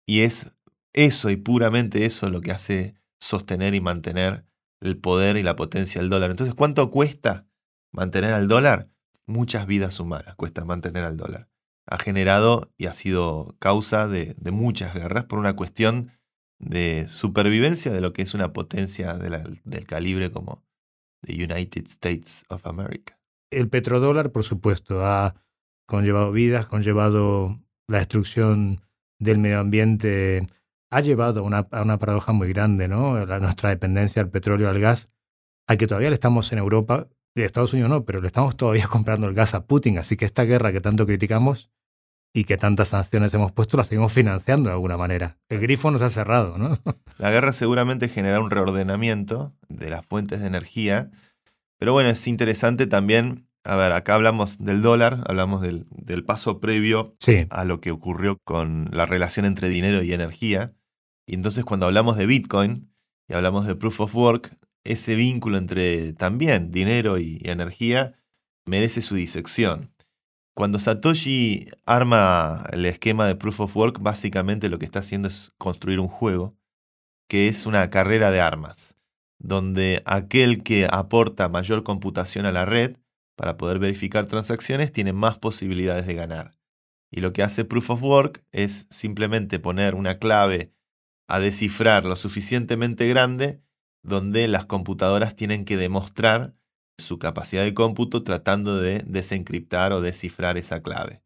[0.06, 0.46] y es
[0.92, 4.44] eso y puramente eso lo que hace sostener y mantener
[4.80, 6.30] el poder y la potencia del dólar.
[6.30, 7.46] Entonces, ¿cuánto cuesta
[7.90, 8.90] mantener al dólar?
[9.26, 11.48] Muchas vidas humanas cuesta mantener al dólar
[11.86, 16.12] ha generado y ha sido causa de, muchas guerras por una cuestión
[16.58, 20.64] de supervivencia de lo que es una potencia del calibre como
[21.22, 23.18] the United States of America.
[23.50, 25.34] El petrodólar, por supuesto, ha
[25.86, 28.80] conllevado vidas, conllevado la destrucción
[29.18, 30.46] del medio ambiente,
[30.90, 33.24] ha llevado a una, paradoja muy grande, ¿no?
[33.26, 35.10] Nuestra dependencia al petróleo, al gas,
[35.66, 37.08] a que todavía le estamos en Europa
[37.42, 40.44] Estados Unidos no, pero le estamos todavía comprando el gas a Putin, así que esta
[40.44, 41.70] guerra que tanto criticamos
[42.34, 45.38] y que tantas sanciones hemos puesto la seguimos financiando de alguna manera.
[45.48, 46.76] El grifo nos ha cerrado, ¿no?
[47.18, 51.12] La guerra seguramente genera un reordenamiento de las fuentes de energía,
[51.78, 57.14] pero bueno, es interesante también, a ver, acá hablamos del dólar, hablamos del, paso previo
[57.50, 60.72] a lo que ocurrió con la relación entre dinero y energía,
[61.26, 62.92] y entonces cuando hablamos de Bitcoin
[63.28, 68.14] y hablamos de Proof of Work, ese vínculo entre también dinero y, energía
[68.66, 69.92] merece su disección.
[70.54, 75.52] Cuando Satoshi arma el esquema de Proof of Work, básicamente lo que está haciendo es
[75.58, 76.56] construir un juego
[77.28, 78.96] que es una carrera de armas,
[79.38, 82.96] donde aquel que aporta mayor computación a la red
[83.36, 86.56] para poder verificar transacciones tiene más posibilidades de ganar.
[87.10, 90.72] Y lo que hace Proof of Work es simplemente poner una clave
[91.26, 93.60] a descifrar lo suficientemente grande
[94.04, 96.54] donde las computadoras tienen que demostrar
[96.98, 101.22] su capacidad de cómputo tratando de desencriptar o descifrar esa clave.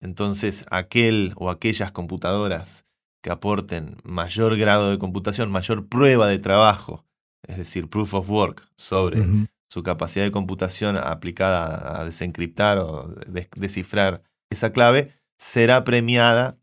[0.00, 2.86] Entonces, aquel o aquellas computadoras
[3.22, 7.06] que aporten mayor grado de computación, mayor prueba de trabajo,
[7.46, 9.24] es decir, proof of work sobre
[9.70, 13.08] su capacidad de computación aplicada a desencriptar o
[13.56, 16.58] descifrar esa clave, será premiada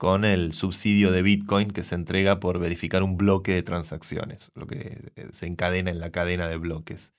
[0.00, 4.66] con el subsidio de Bitcoin que se entrega por verificar un bloque de transacciones, lo
[4.66, 7.12] que eh, se encadena en la cadena de bloques.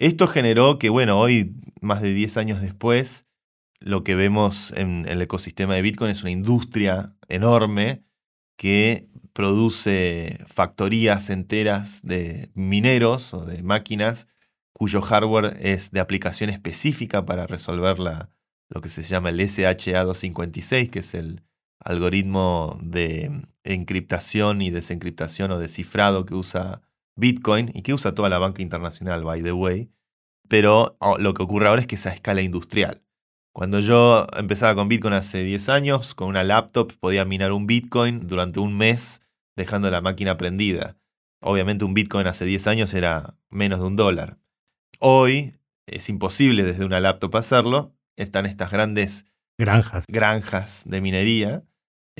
[0.00, 3.26] Esto generó que, bueno, hoy, más de 10 años después,
[3.78, 8.02] lo que vemos en el ecosistema de Bitcoin es una industria enorme
[8.56, 14.26] que produce factorías enteras de mineros o de máquinas
[14.72, 18.32] cuyo hardware es de aplicación específica para resolver la,
[18.68, 21.44] lo que se llama el SHA-256, que es el
[21.80, 26.82] algoritmo de encriptación y desencriptación o descifrado que usa
[27.16, 29.90] Bitcoin y que usa toda la banca internacional, by the way.
[30.48, 33.02] Pero oh, lo que ocurre ahora es que es a escala industrial.
[33.52, 38.26] Cuando yo empezaba con Bitcoin hace 10 años, con una laptop podía minar un Bitcoin
[38.26, 39.22] durante un mes
[39.56, 40.96] dejando la máquina prendida.
[41.42, 44.38] Obviamente un Bitcoin hace 10 años era menos de un dólar.
[44.98, 47.94] Hoy es imposible desde una laptop hacerlo.
[48.16, 49.24] Están estas grandes
[49.58, 50.04] granjas.
[50.08, 51.64] granjas de minería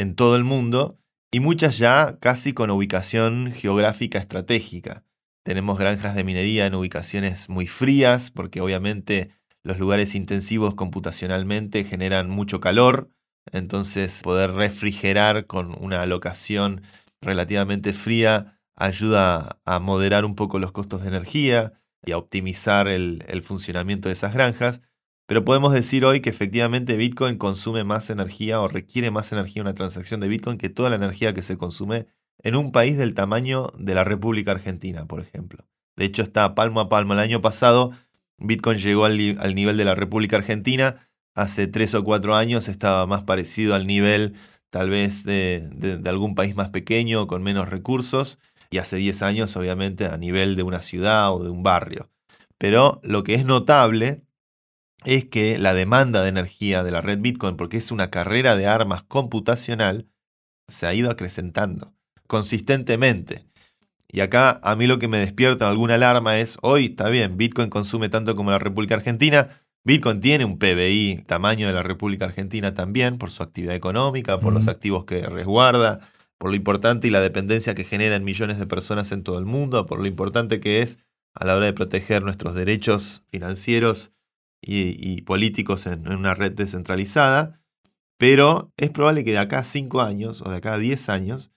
[0.00, 0.98] en todo el mundo
[1.30, 5.04] y muchas ya casi con ubicación geográfica estratégica.
[5.44, 9.30] Tenemos granjas de minería en ubicaciones muy frías porque obviamente
[9.62, 13.10] los lugares intensivos computacionalmente generan mucho calor,
[13.52, 16.80] entonces poder refrigerar con una locación
[17.20, 23.42] relativamente fría ayuda a moderar un poco los costos de energía y a optimizar el,
[23.42, 24.80] funcionamiento de esas granjas.
[25.30, 29.74] Pero podemos decir hoy que efectivamente Bitcoin consume más energía o requiere más energía una
[29.74, 32.08] transacción de Bitcoin que toda la energía que se consume
[32.42, 35.68] en un país del tamaño de la República Argentina, por ejemplo.
[35.94, 37.12] De hecho, está palmo a palmo.
[37.12, 37.92] El año pasado
[38.38, 39.16] Bitcoin llegó al,
[39.54, 41.08] nivel de la República Argentina.
[41.36, 44.34] Hace tres o cuatro años estaba más parecido al nivel
[44.70, 50.06] tal vez de, algún país más pequeño, con menos recursos, y hace diez años obviamente
[50.06, 52.10] a nivel de una ciudad o de un barrio.
[52.58, 54.24] Pero lo que es notable
[55.04, 58.66] es que la demanda de energía de la red Bitcoin, porque es una carrera de
[58.66, 60.06] armas computacional,
[60.68, 61.92] se ha ido acrecentando
[62.26, 63.44] consistentemente.
[64.08, 67.70] Y acá a mí lo que me despierta alguna alarma es, hoy está bien, Bitcoin
[67.70, 69.48] consume tanto como la República Argentina,
[69.82, 74.52] Bitcoin tiene un PBI tamaño de la República Argentina también por su actividad económica, por
[74.52, 76.00] los activos que resguarda,
[76.38, 79.46] por lo importante y la dependencia que genera en millones de personas en todo el
[79.46, 80.98] mundo, por lo importante que es
[81.34, 84.12] a la hora de proteger nuestros derechos financieros
[84.62, 87.60] y, políticos en, una red descentralizada.
[88.18, 91.52] Pero es probable que de acá a 5 años o de acá a 10 años,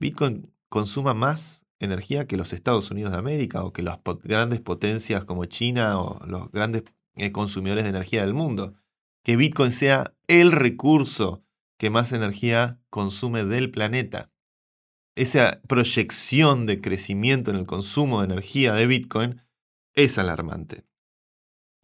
[0.00, 5.24] Bitcoin consuma más energía que los Estados Unidos de América o que las grandes potencias
[5.24, 6.84] como China o los grandes
[7.16, 8.74] eh, consumidores de energía del mundo.
[9.22, 11.42] Que Bitcoin sea el recurso
[11.78, 14.30] que más energía consume del planeta.
[15.16, 19.42] Esa proyección de crecimiento en el consumo de energía de Bitcoin
[19.94, 20.84] es alarmante.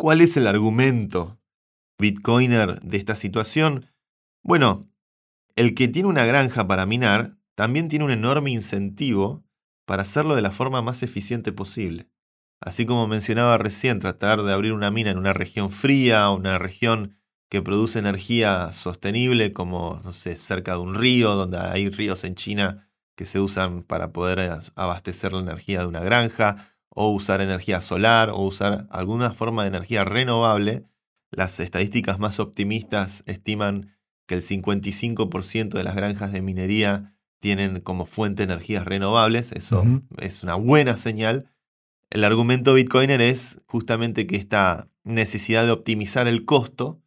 [0.03, 1.39] ¿Cuál es el argumento
[1.97, 3.87] bitcoiner de esta situación?
[4.43, 4.91] Bueno,
[5.55, 9.45] el que tiene una granja para minar también tiene un enorme incentivo
[9.87, 12.09] para hacerlo de la forma más eficiente posible.
[12.61, 17.17] Así como mencionaba recién, tratar de abrir una mina en una región fría, una región
[17.49, 22.35] que produce energía sostenible, como, no sé, cerca de un río, donde hay ríos en
[22.35, 27.81] China que se usan para poder abastecer la energía de una granja, o usar energía
[27.81, 30.85] solar, o usar alguna forma de energía renovable.
[31.31, 38.07] Las estadísticas más optimistas estiman que el 55% de las granjas de minería tienen como
[38.07, 39.85] fuente energías renovables, eso
[40.19, 41.51] es una buena señal.
[42.11, 47.01] El argumento Bitcoiner es justamente que esta necesidad de optimizar el costo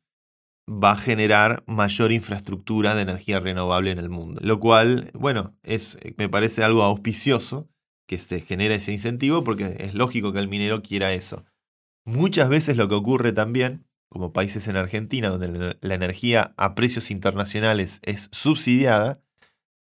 [0.67, 4.41] va a generar mayor infraestructura de energía renovable en el mundo.
[4.43, 7.69] Lo cual, bueno, es, me parece algo auspicioso
[8.08, 11.46] que se genera ese incentivo porque es lógico que el minero quiera eso.
[12.06, 17.10] Muchas veces lo que ocurre también, como países en Argentina, donde la energía a precios
[17.10, 19.22] internacionales es subsidiada,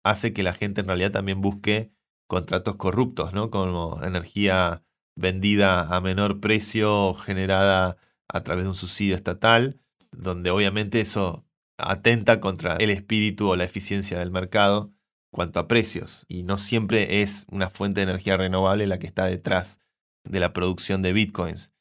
[0.05, 1.93] hace que la gente en realidad también busque
[2.27, 3.51] contratos corruptos, ¿no?
[3.51, 4.83] Como energía
[5.17, 7.97] vendida a menor precio, generada
[8.29, 11.45] a través de un subsidio estatal, donde obviamente eso
[11.77, 14.94] atenta contra el espíritu o la eficiencia del mercado
[15.35, 16.25] cuanto a precios.
[16.29, 19.81] Y no siempre es una fuente de energía renovable la que está detrás
[20.23, 21.73] de la producción de bitcoins.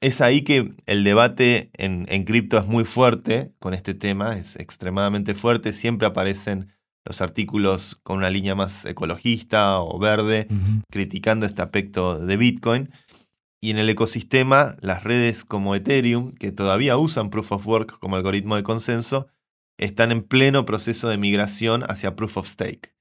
[0.00, 4.56] Es ahí que el debate en, en cripto es muy fuerte con este tema, es
[4.56, 6.72] extremadamente fuerte, siempre aparecen
[7.04, 10.48] los artículos con una línea más ecologista o verde,
[10.90, 12.90] criticando este aspecto de Bitcoin.
[13.60, 18.16] Y en el ecosistema, las redes como Ethereum, que todavía usan Proof of Work como
[18.16, 19.26] algoritmo de consenso,
[19.78, 22.94] están en pleno proceso de migración hacia Proof of Stake.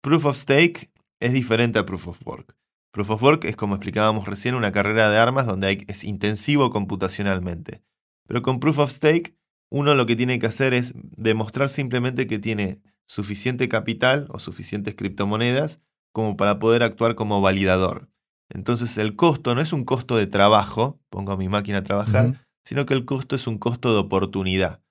[0.00, 2.56] Proof of Stake es diferente a Proof of Work.
[2.92, 7.82] Proof of Work es, como explicábamos recién, una carrera de armas donde es intensivo computacionalmente.
[8.26, 9.36] Pero con Proof of Stake,
[9.70, 14.94] uno lo que tiene que hacer es demostrar simplemente que tiene suficiente capital o suficientes
[14.94, 15.80] criptomonedas
[16.12, 18.08] como para poder actuar como validador.
[18.48, 22.46] Entonces el costo no es un costo de trabajo, pongo a mi máquina a trabajar,
[22.64, 24.83] sino que el costo es un costo de oportunidad.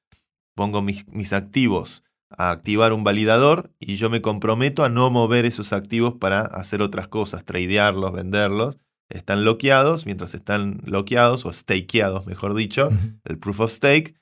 [0.55, 2.03] Pongo mis, mis activos
[2.37, 6.81] a activar un validador y yo me comprometo a no mover esos activos para hacer
[6.81, 8.77] otras cosas, tradearlos, venderlos.
[9.09, 12.89] Están bloqueados, mientras están bloqueados o stakeados, mejor dicho,
[13.25, 14.15] el proof of stake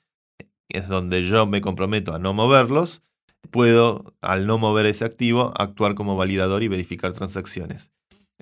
[0.68, 3.02] es donde yo me comprometo a no moverlos,
[3.50, 7.90] puedo, al no mover ese activo, actuar como validador y verificar transacciones.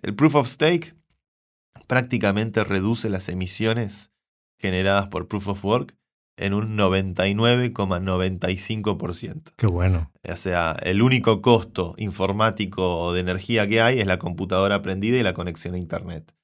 [0.03, 0.95] El proof of stake
[1.87, 4.11] prácticamente reduce las emisiones
[4.59, 5.97] generadas por proof of work
[6.41, 9.53] en un 99,95%.
[9.57, 10.11] Qué bueno.
[10.29, 15.23] O sea, el único costo informático de energía que hay es la computadora prendida y
[15.23, 16.35] la conexión a Internet.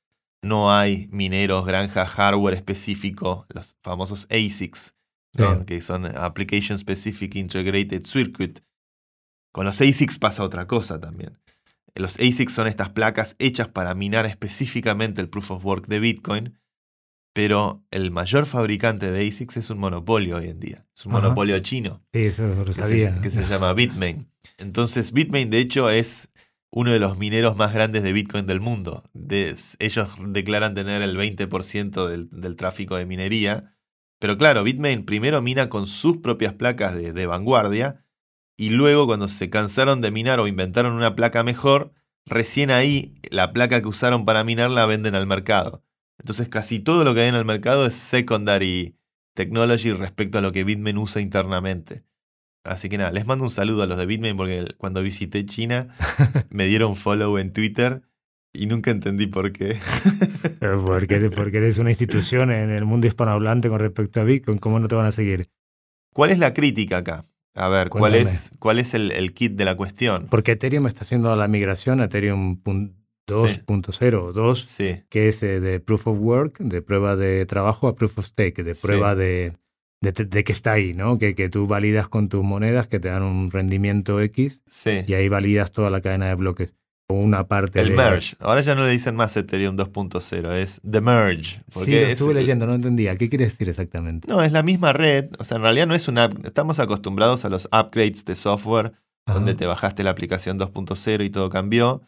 [0.43, 4.95] No hay mineros, granjas, hardware específico, los famosos ASICs,
[5.67, 8.61] que son Application Specific Integrated Circuit.
[9.53, 11.39] Con los ASICs pasa otra cosa también.
[11.95, 16.59] Los ASICs son estas placas hechas para minar específicamente el proof of work de Bitcoin,
[17.37, 20.87] pero el mayor fabricante de ASICs es un monopolio hoy en día.
[20.97, 22.03] Es un monopolio chino.
[22.15, 23.21] Sí, eso lo sabía.
[23.21, 24.31] que se llama Bitmain.
[24.57, 26.33] Entonces, Bitmain, de hecho, es
[26.71, 29.05] uno de los mineros más grandes de Bitcoin del mundo.
[29.79, 33.77] ellos declaran tener el 20% del, del, tráfico de minería.
[34.19, 38.03] Pero claro, Bitmain primero mina con sus propias placas de, de vanguardia
[38.57, 41.93] y luego cuando se cansaron de minar o inventaron una placa mejor,
[42.25, 45.83] recién ahí la placa que usaron para minar la venden al mercado.
[46.27, 48.97] Entonces casi todo lo que hay en el mercado es secondary
[49.35, 52.03] technology respecto a lo que Bitmain usa internamente.
[52.65, 55.87] Así que nada, les mando un saludo a los de Bitmain porque cuando visité China
[56.51, 58.03] me dieron follow en Twitter
[58.53, 59.79] y nunca entendí por qué.
[60.85, 64.89] porque, porque eres una institución en el mundo hispanohablante con respecto a Bitcoin, ¿cómo no
[64.89, 65.49] te van a seguir?
[66.13, 67.25] ¿Cuál es la crítica acá?
[67.55, 70.27] A ver, ¿cuál es, cuál es el, kit de la cuestión?
[70.29, 72.61] Porque Ethereum está haciendo la migración a Ethereum
[73.27, 74.77] 2.0 o 2,
[75.09, 78.63] que es eh, de Proof of Work, de prueba de trabajo, a Proof of Stake,
[78.63, 79.55] de prueba de,
[80.01, 81.19] de, que está ahí, ¿no?
[81.19, 85.29] Que, que tú validas con tus monedas que te dan un rendimiento X y ahí
[85.29, 86.75] validas toda la cadena de bloques
[87.09, 88.37] una parte el merge.
[88.41, 91.63] Ahora ya no le dicen más Ethereum 2.0, es the merge.
[91.69, 93.17] Sí, lo estuve leyendo, no entendía.
[93.17, 94.29] ¿Qué quiere decir exactamente?
[94.29, 95.31] No, es la misma red.
[95.39, 96.31] O sea, en realidad no es una...
[96.45, 98.93] Estamos acostumbrados a los upgrades de software,
[99.27, 102.03] donde te bajaste la aplicación 2.0 y todo cambió.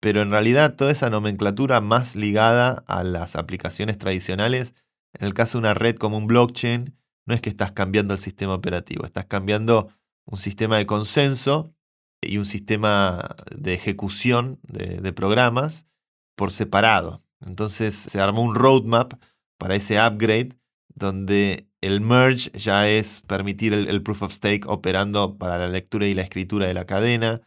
[0.00, 4.74] Pero en realidad toda esa nomenclatura más ligada a las aplicaciones tradicionales,
[5.12, 8.20] en el caso de una red como un blockchain, no es que estás cambiando el
[8.20, 9.88] sistema operativo, estás cambiando
[10.24, 11.74] un sistema de consenso
[12.22, 15.86] y un sistema de ejecución de, programas
[16.36, 17.22] por separado.
[17.40, 19.14] Entonces se armó un roadmap
[19.58, 20.56] para ese upgrade
[20.94, 26.14] donde el merge ya es permitir el, proof of stake operando para la lectura y
[26.14, 27.40] la escritura de la cadena,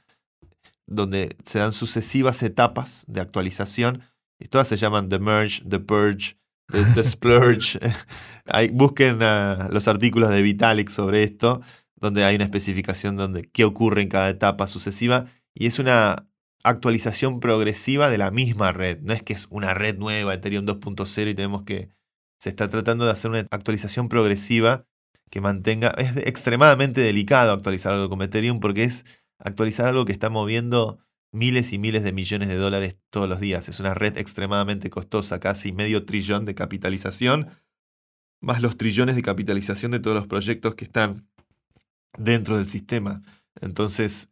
[0.88, 4.04] donde se dan sucesivas etapas de actualización
[4.39, 6.38] y todas se llaman the merge, the purge,
[6.72, 7.80] the, splurge.
[8.74, 11.62] busquen ah, los artículos de Vitalik sobre esto
[12.04, 16.28] donde hay una especificación donde qué ocurre en cada etapa sucesiva y es una
[16.63, 19.00] actualización progresiva de la misma red.
[19.02, 21.89] No es que es una red nueva, Ethereum 2.0 y tenemos que...
[22.39, 24.86] Se está tratando de hacer una actualización progresiva
[25.30, 25.89] que mantenga...
[25.98, 29.06] Es extremadamente delicado actualizar algo como Ethereum porque es
[29.44, 31.00] actualizar algo que está moviendo
[31.32, 33.68] miles y miles de millones de dólares todos los días.
[33.70, 37.50] Es una red extremadamente costosa, casi medio trillón de capitalización,
[38.40, 41.28] más los trillones de capitalización de todos los proyectos que están
[42.18, 43.22] dentro del sistema.
[43.62, 44.30] Entonces,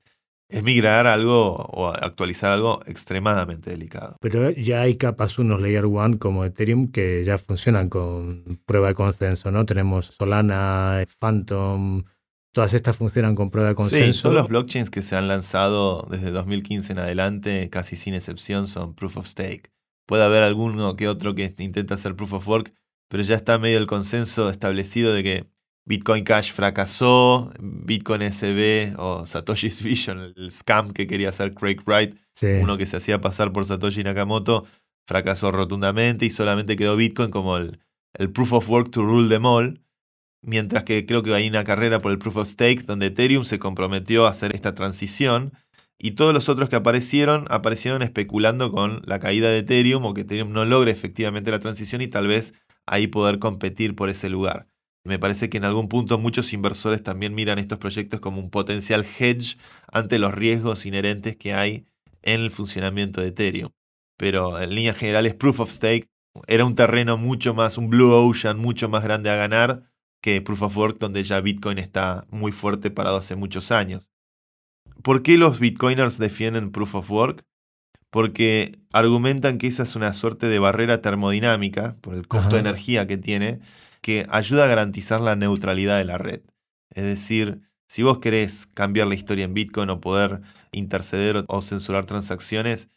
[0.51, 4.17] es migrar algo o actualizar algo extremadamente delicado.
[4.19, 8.95] Pero ya hay capas unos Layer 1 como Ethereum que ya funcionan con prueba de
[8.95, 9.65] consenso, ¿no?
[9.65, 12.03] Tenemos Solana, Phantom,
[12.51, 14.13] todas estas funcionan con prueba de consenso.
[14.13, 18.67] Sí, todos los blockchains que se han lanzado desde 2015 en adelante, casi sin excepción,
[18.67, 19.71] son proof of stake.
[20.05, 22.73] Puede haber alguno que otro que intenta hacer proof of work,
[23.09, 25.51] pero ya está medio el consenso establecido de que
[25.85, 32.15] Bitcoin Cash fracasó, Bitcoin SB o Satoshi's Vision, el scam que quería hacer Craig Wright,
[32.61, 34.65] uno que se hacía pasar por Satoshi Nakamoto,
[35.07, 37.79] fracasó rotundamente y solamente quedó Bitcoin como el,
[38.13, 39.81] el proof of work to rule them all.
[40.43, 43.59] Mientras que creo que hay una carrera por el proof of stake donde Ethereum se
[43.59, 45.53] comprometió a hacer esta transición
[45.99, 50.21] y todos los otros que aparecieron aparecieron especulando con la caída de Ethereum o que
[50.21, 52.53] Ethereum no logre efectivamente la transición y tal vez
[52.87, 54.67] ahí poder competir por ese lugar.
[55.03, 59.05] Me parece que en algún punto muchos inversores también miran estos proyectos como un potencial
[59.19, 59.57] hedge
[59.91, 61.85] ante los riesgos inherentes que hay
[62.23, 63.71] en el funcionamiento de Ethereum.
[64.17, 66.07] Pero en líneas generales, Proof of Stake
[66.47, 69.90] era un terreno mucho más, un blue ocean mucho más grande a ganar
[70.21, 74.09] que Proof of Work, donde ya Bitcoin está muy fuerte parado hace muchos años.
[75.03, 77.45] ¿Por qué los Bitcoiners defienden Proof of Work?
[78.09, 83.07] Porque argumentan que esa es una suerte de barrera termodinámica por el costo de energía
[83.07, 83.59] que tiene
[84.01, 86.41] que ayuda a garantizar la neutralidad de la red.
[86.93, 90.41] Es decir, si vos querés cambiar la historia en Bitcoin o poder
[90.71, 92.89] interceder o censurar transacciones,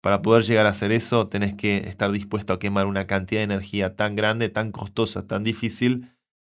[0.00, 3.44] para poder llegar a hacer eso tenés que estar dispuesto a quemar una cantidad de
[3.44, 6.10] energía tan grande, tan costosa, tan difícil,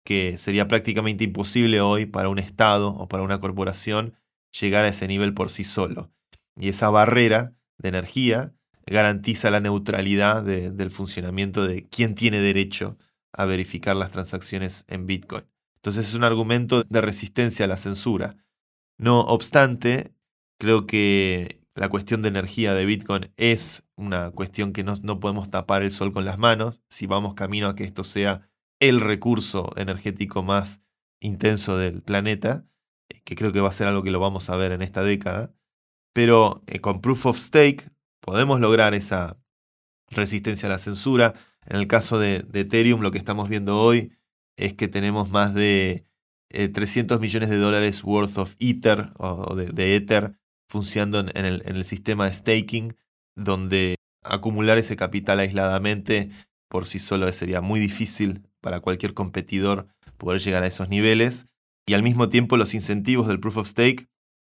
[0.09, 4.15] que sería prácticamente imposible hoy para un Estado o para una corporación
[4.59, 6.11] llegar a ese nivel por sí solo.
[6.59, 8.55] Y esa barrera de energía
[8.87, 12.97] garantiza la neutralidad del funcionamiento de quién tiene derecho
[13.33, 15.45] a verificar las transacciones en Bitcoin.
[15.75, 18.35] Entonces es un argumento de resistencia a la censura.
[18.97, 20.15] No obstante,
[20.57, 25.51] creo que la cuestión de energía de Bitcoin es una cuestión que no, no podemos
[25.51, 26.81] tapar el sol con las manos.
[26.89, 28.48] Si vamos camino a que esto sea
[28.79, 30.81] el recurso energético más
[31.19, 32.65] intenso del planeta,
[33.23, 35.53] que creo que va a ser algo que lo vamos a ver en esta década,
[36.13, 39.37] pero eh, con Proof of Stake podemos lograr esa
[40.09, 41.33] resistencia a la censura.
[41.65, 44.11] En el caso de, Ethereum, lo que estamos viendo hoy
[44.57, 46.05] es que tenemos más de
[46.49, 50.35] 300 eh, millones de dólares worth of Ether o de, Ether
[50.67, 52.95] funcionando en el, en el sistema de staking,
[53.35, 56.29] donde acumular ese capital aisladamente
[56.69, 61.47] por sí solo sería muy difícil para cualquier competidor poder llegar a esos niveles.
[61.85, 64.07] Y al mismo tiempo los incentivos del proof of stake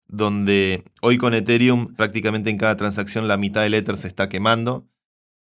[0.08, 4.88] donde hoy con Ethereum prácticamente en cada transacción la mitad del Ether se está quemando.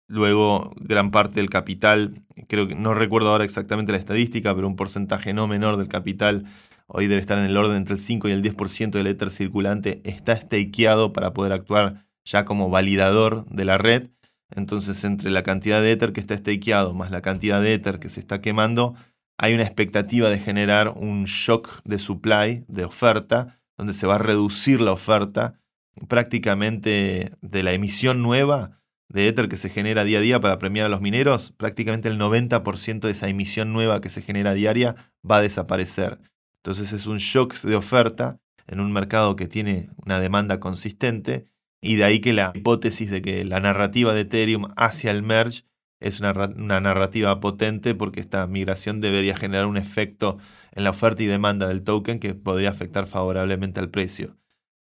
[0.09, 4.77] Luego gran parte del capital, creo que no recuerdo ahora exactamente la estadística, pero un
[4.77, 6.45] porcentaje no menor del capital
[6.87, 10.01] hoy debe estar en el orden entre el 5 y el 10% del Ether circulante
[10.05, 14.11] está stakeado para poder actuar ya como validador de la red.
[14.51, 18.11] Entonces, entre la cantidad de Ether que está stakeado más la cantidad de Ether que
[18.11, 18.95] se está quemando,
[19.39, 24.19] hay una expectativa de generar un shock de supply, de oferta, donde se va a
[24.19, 25.61] reducir la oferta
[26.09, 30.87] prácticamente de la emisión nueva de Ether que se genera día a día para premiar
[30.87, 34.97] a los mineros, prácticamente el 90% de esa emisión nueva que se genera diaria
[35.29, 36.19] va a desaparecer.
[36.57, 41.47] Entonces es un shock de oferta en un mercado que tiene una demanda consistente
[41.87, 45.65] y de ahí que la hipótesis de que la narrativa de Ethereum hacia el merge
[46.01, 50.39] es una, una narrativa potente porque esta migración debería generar un efecto
[50.73, 54.37] en la oferta y demanda del token que podría afectar favorablemente al precio.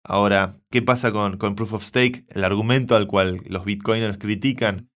[0.03, 2.25] Ahora, ¿qué pasa con, con Proof of Stake?
[2.29, 4.89] El argumento al cual los bitcoiners critican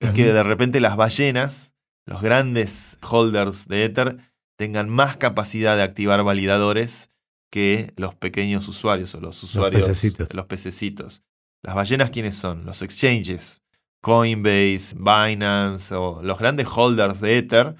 [0.00, 1.74] es que de repente las ballenas,
[2.04, 4.18] los grandes holders de Ether,
[4.58, 7.10] tengan más capacidad de activar validadores
[7.50, 11.22] que los pequeños usuarios o los usuarios, los los pececitos.
[11.64, 12.66] ¿Las ballenas quiénes son?
[12.66, 13.62] Los exchanges,
[14.02, 17.74] Coinbase, Binance o los grandes holders de Ether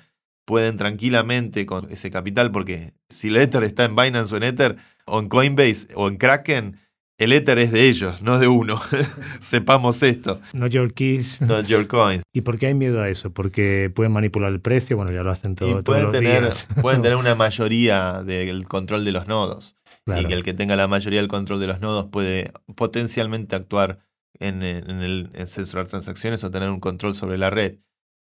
[0.47, 4.77] pueden tranquilamente con ese capital, porque si el Ether está en Binance o en Ether,
[5.05, 6.81] o en Coinbase o en Kraken,
[7.19, 8.81] el Ether es de ellos, no de uno.
[9.39, 10.41] Sepamos esto.
[10.55, 11.43] Not your keys.
[11.43, 12.23] Not your coins.
[12.33, 13.33] ¿Y por qué hay miedo a eso?
[13.35, 16.81] Porque pueden manipular el precio, bueno, ya lo hacen todo, pueden todos tener, los días.
[16.81, 19.77] Pueden tener una mayoría del control de los nodos.
[20.07, 24.01] Y que el que tenga la mayoría del control de los nodos puede potencialmente actuar
[24.39, 27.79] en, el, en censurar transacciones o tener un control sobre la red.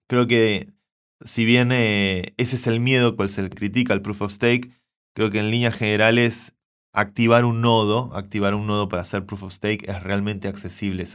[0.07, 0.73] Creo que
[1.21, 4.71] si bien eh, ese es el miedo cual se le critica al proof of stake,
[5.13, 6.55] creo que en líneas generales
[6.93, 11.05] activar un nodo, activar un nodo para hacer proof of stake es realmente accesible.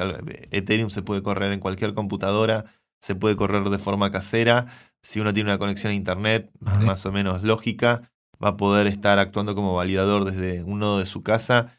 [0.50, 2.66] Ethereum se puede correr en cualquier computadora,
[3.00, 4.66] se puede correr de forma casera.
[5.02, 8.12] Si uno tiene una conexión a internet más o menos lógica,
[8.42, 11.78] va a poder estar actuando como validador desde un nodo de su casa.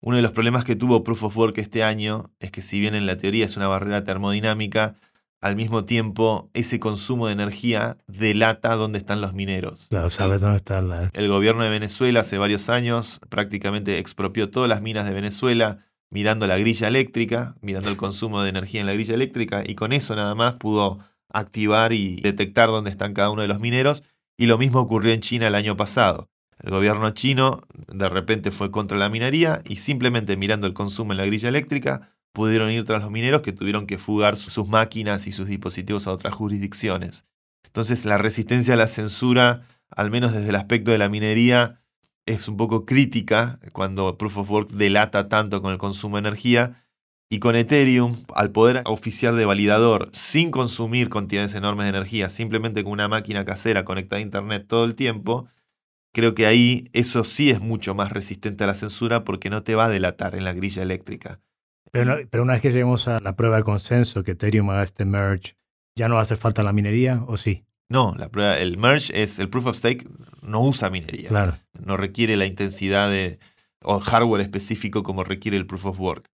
[0.00, 2.94] Uno de los problemas que tuvo Proof of Work este año es que si bien
[2.94, 4.96] en la teoría es una barrera termodinámica,
[5.40, 9.88] al mismo tiempo ese consumo de energía delata dónde están los mineros.
[9.88, 11.10] Claro, sabes dónde están las...
[11.12, 15.78] El gobierno de Venezuela hace varios años prácticamente expropió todas las minas de Venezuela
[16.10, 19.92] mirando la grilla eléctrica, mirando el consumo de energía en la grilla eléctrica y con
[19.92, 24.02] eso nada más pudo activar y detectar dónde están cada uno de los mineros
[24.36, 26.28] y lo mismo ocurrió en China el año pasado.
[26.58, 31.18] El gobierno chino de repente fue contra la minería y simplemente mirando el consumo en
[31.18, 35.32] la grilla eléctrica pudieron ir tras los mineros que tuvieron que fugar sus máquinas y
[35.32, 37.24] sus dispositivos a otras jurisdicciones.
[37.64, 41.80] Entonces la resistencia a la censura, al menos desde el aspecto de la minería,
[42.26, 46.85] es un poco crítica cuando Proof of Work delata tanto con el consumo de energía.
[47.28, 52.84] Y con Ethereum, al poder oficiar de validador sin consumir cantidades enormes de energía, simplemente
[52.84, 55.48] con una máquina casera conectada a Internet todo el tiempo,
[56.14, 59.74] creo que ahí eso sí es mucho más resistente a la censura porque no te
[59.74, 61.40] va a delatar en la grilla eléctrica.
[61.90, 65.56] Pero, una vez que lleguemos a la prueba de consenso, que Ethereum haga este merge,
[65.96, 67.64] ¿ya no va a hacer falta la minería o sí?
[67.88, 70.08] No, la prueba, el merge es el proof of stake,
[70.42, 71.28] no usa minería.
[71.28, 71.56] Claro.
[71.84, 73.38] No requiere la intensidad de,
[73.82, 76.30] o hardware específico como requiere el proof of work.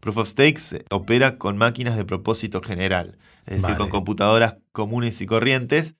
[0.00, 5.26] Proof of Stake opera con máquinas de propósito general, es decir, con computadoras comunes y
[5.26, 5.96] corrientes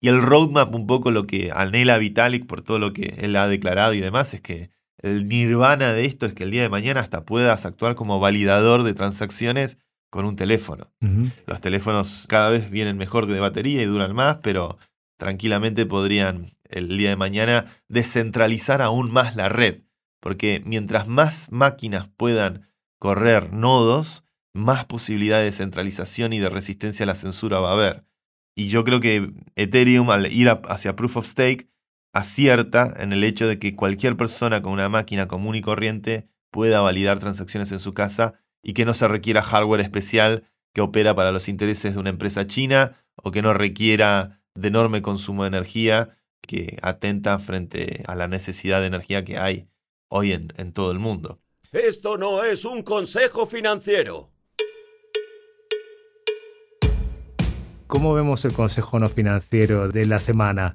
[0.00, 3.48] Y el roadmap, un poco lo que anhela Vitalik por todo lo que él ha
[3.48, 4.70] declarado y demás, es que
[5.02, 8.82] el nirvana de esto es que el día de mañana hasta puedas actuar como validador
[8.82, 9.78] de transacciones
[10.10, 10.90] con un teléfono.
[11.46, 14.78] Los teléfonos cada vez vienen mejor de batería y duran más, pero
[15.18, 19.82] tranquilamente podrían el día de mañana descentralizar aún más la red.
[20.20, 22.66] Porque mientras más máquinas puedan
[22.98, 24.24] correr nodos,
[24.54, 28.04] más posibilidades de centralización y de resistencia a la censura va a haber.
[28.56, 31.68] Y yo creo que Ethereum, al ir hacia Proof of Stake,
[32.14, 36.80] acierta en el hecho de que cualquier persona con una máquina común y corriente pueda
[36.80, 41.32] validar transacciones en su casa y que no se requiera hardware especial que opera para
[41.32, 46.16] los intereses de una empresa china o que no requiera de enorme consumo de energía
[46.40, 49.68] que atenta frente a la necesidad de energía que hay
[50.08, 51.40] hoy en todo el mundo.
[51.84, 54.30] Esto no es un consejo financiero.
[57.86, 60.72] ¿Cómo vemos el consejo no financiero de la semana?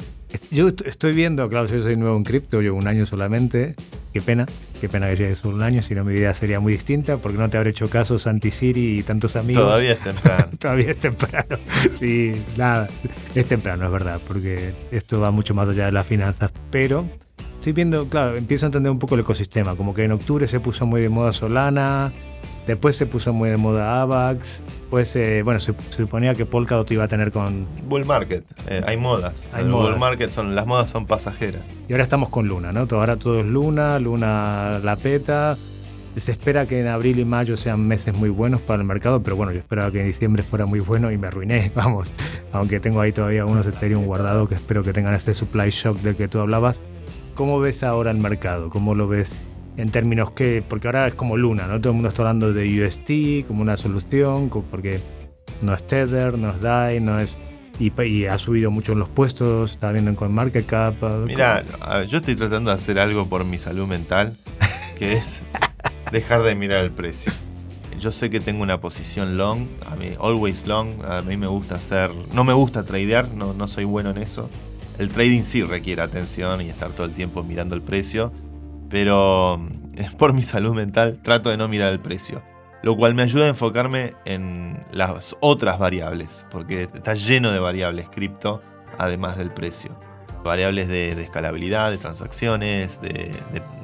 [0.52, 3.76] Yo estoy viendo, claro, yo soy nuevo en cripto, llevo un año solamente.
[4.14, 4.46] Qué pena,
[4.80, 7.40] qué pena que llegue solo un año, si no mi vida sería muy distinta, porque
[7.40, 9.64] no te habré hecho caso Santi Siri y tantos amigos.
[9.64, 10.50] Todavía es temprano.
[10.60, 11.58] Todavía es temprano.
[12.00, 12.88] Sí, nada,
[13.34, 17.10] es temprano, es verdad, porque esto va mucho más allá de las finanzas, pero
[17.62, 20.60] estoy viendo, claro, empiezo a entender un poco el ecosistema, como que en octubre se
[20.60, 22.12] puso muy de moda Solana,
[22.66, 24.62] Después se puso muy de moda AVAX.
[24.90, 27.68] Pues, bueno, se, suponía que Polkadot iba a tener con...
[27.88, 28.46] Bull Market.
[28.68, 29.46] Eh, hay modas.
[29.52, 31.62] Hay Bull Market son, las modas son pasajeras.
[31.88, 32.88] Y ahora estamos con Luna, ¿no?
[32.92, 35.58] Ahora todo es Luna, Luna la peta.
[36.16, 39.38] Se espera que en abril y mayo sean meses muy buenos para el mercado, pero
[39.38, 42.12] bueno, yo esperaba que en diciembre fuera muy bueno y me arruiné, vamos.
[42.52, 46.16] Aunque tengo ahí todavía unos Ethereum guardados que espero que tengan este supply shock del
[46.16, 46.82] que tú hablabas.
[47.36, 48.70] ¿Cómo ves ahora el mercado?
[48.70, 49.38] ¿Cómo lo ves
[49.78, 51.80] en términos que, porque ahora es como Luna, ¿no?
[51.80, 55.00] Todo el mundo está hablando de UST como una solución, porque
[55.62, 57.38] no es Tether, no es DAI, no es...
[57.80, 61.04] Y, ha subido mucho en los puestos, está viendo en CoinMarketCap.
[61.26, 61.64] Mira,
[62.08, 64.38] yo estoy tratando de hacer algo por mi salud mental,
[65.00, 65.42] que es
[66.12, 67.34] dejar de mirar el precio.
[68.00, 71.76] Yo sé que tengo una posición long, a mí, always long, a mí me gusta
[71.76, 74.50] hacer, no me gusta tradear, no, no soy bueno en eso.
[75.02, 78.32] El trading sí requiere atención y estar todo el tiempo mirando el precio
[78.92, 82.44] pero mm, por mi salud mental trato de no mirar el precio,
[82.84, 88.10] lo cual me ayuda a enfocarme en las otras variables, porque está lleno de variables
[88.10, 88.62] cripto,
[89.00, 89.98] además del precio.
[90.44, 93.32] Variables de, escalabilidad, de transacciones, de,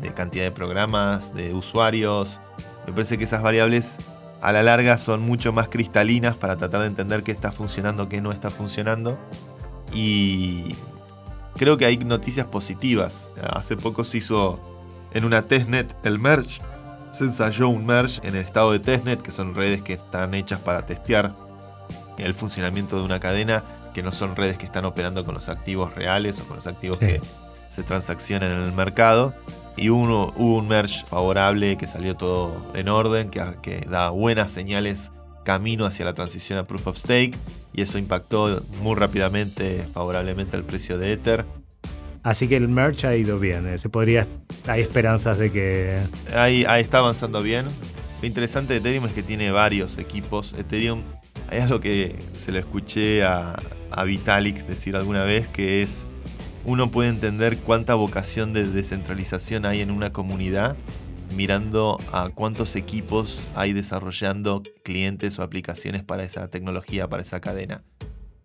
[0.01, 2.41] de cantidad de programas, de usuarios.
[2.87, 3.97] Me parece que esas variables
[4.41, 8.21] a la larga son mucho más cristalinas para tratar de entender qué está funcionando, qué
[8.21, 9.19] no está funcionando.
[9.93, 10.75] Y
[11.57, 13.31] creo que hay noticias positivas.
[13.41, 14.59] Hace poco se hizo
[15.11, 16.61] en una testnet el merge.
[17.11, 20.59] Se ensayó un merge en el estado de testnet, que son redes que están hechas
[20.59, 21.33] para testear
[22.17, 25.93] el funcionamiento de una cadena, que no son redes que están operando con los activos
[25.95, 27.21] reales o con los activos que
[27.69, 29.33] se transaccionan en el mercado.
[29.75, 34.51] Y uno, hubo un merge favorable que salió todo en orden, que, que da buenas
[34.51, 35.11] señales
[35.47, 37.31] camino hacia la transición a Proof of Stake.
[37.73, 41.45] Y eso impactó muy rápidamente, favorablemente al precio de Ether.
[42.21, 43.65] Así que el merch ha ido bien.
[43.65, 44.27] Eh, se podría,
[44.67, 46.01] hay esperanzas de que.
[46.35, 47.65] Ahí, está avanzando bien.
[48.21, 50.53] Lo interesante de Ethereum es que tiene varios equipos.
[50.57, 51.03] Ethereum,
[51.49, 53.55] hay algo que se lo escuché a,
[53.91, 56.07] a Vitalik decir alguna vez, que es
[56.65, 60.75] uno puede entender cuánta vocación de descentralización hay en una comunidad
[61.35, 67.83] mirando a cuántos equipos hay desarrollando clientes o aplicaciones para esa tecnología, para esa cadena.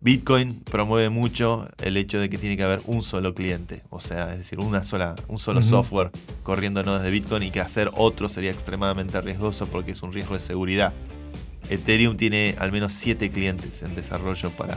[0.01, 4.33] Bitcoin promueve mucho el hecho de que tiene que haber un solo cliente, o sea,
[4.33, 6.11] es decir, una sola, un solo software
[6.43, 10.35] corriendo no desde Bitcoin y que hacer otro sería extremadamente riesgoso porque es un riesgo
[10.35, 10.93] de seguridad.
[11.71, 14.77] Ethereum tiene al menos 7 clientes en desarrollo para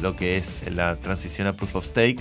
[0.00, 2.20] lo que es la transición a Proof of Stake.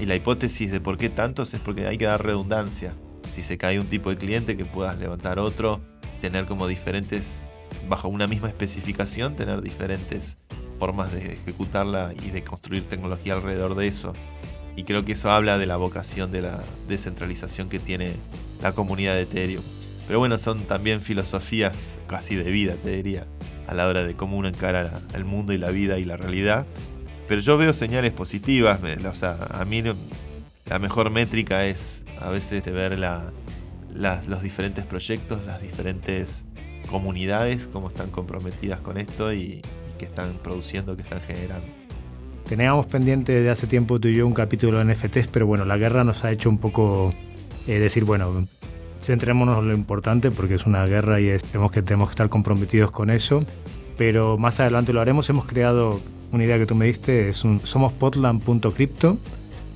[0.00, 2.94] Y la hipótesis de por qué tantos es porque hay que dar redundancia.
[3.32, 5.80] Si se cae un tipo de cliente, que puedas levantar otro,
[6.20, 7.46] tener como diferentes,
[7.88, 10.36] bajo una misma especificación, tener diferentes
[10.78, 14.12] formas de ejecutarla y de construir tecnología alrededor de eso.
[14.76, 18.12] Y creo que eso habla de la vocación de la descentralización que tiene
[18.60, 19.64] la comunidad de Ethereum.
[20.06, 23.26] Pero bueno, son también filosofías casi de vida, te diría,
[23.66, 26.66] a la hora de cómo uno encara el mundo y la vida y la realidad.
[27.28, 29.82] Pero yo veo señales positivas, o sea, a mí
[30.66, 36.44] la mejor métrica es a veces de ver los diferentes proyectos, las diferentes
[36.88, 39.62] comunidades, cómo están comprometidas con esto y,
[39.98, 41.66] que están produciendo, que están generando.
[42.48, 45.76] Teníamos pendiente de hace tiempo tú y yo un capítulo de NFTs, pero bueno, la
[45.76, 47.14] guerra nos ha hecho un poco
[47.68, 48.48] eh, decir, bueno,
[49.00, 52.90] centrémonos en lo importante porque es una guerra y tenemos que, tenemos que estar comprometidos
[52.90, 53.44] con eso.
[53.96, 55.28] Pero más adelante lo haremos.
[55.30, 56.00] Hemos creado
[56.32, 59.18] una idea que tú me diste es un somospotland.crypto.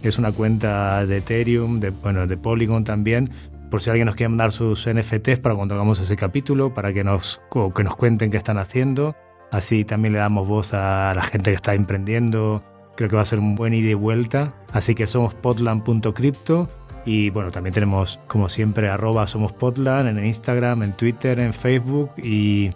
[0.08, 3.30] Es una cuenta de Ethereum, de, bueno, de Polygon también,
[3.70, 7.02] por si alguien nos quiere mandar sus NFTs para cuando hagamos ese capítulo, para que
[7.02, 7.40] nos,
[7.74, 9.16] que nos cuenten qué están haciendo.
[9.50, 12.62] Así también le damos voz a la gente que está emprendiendo.
[12.96, 14.54] Creo que va a ser un buen ida y vuelta.
[14.72, 16.68] Así que somos potland.crypto.
[17.04, 22.10] Y bueno, también tenemos, como siempre, arroba somos potland en Instagram, en Twitter, en Facebook.
[22.16, 22.72] Y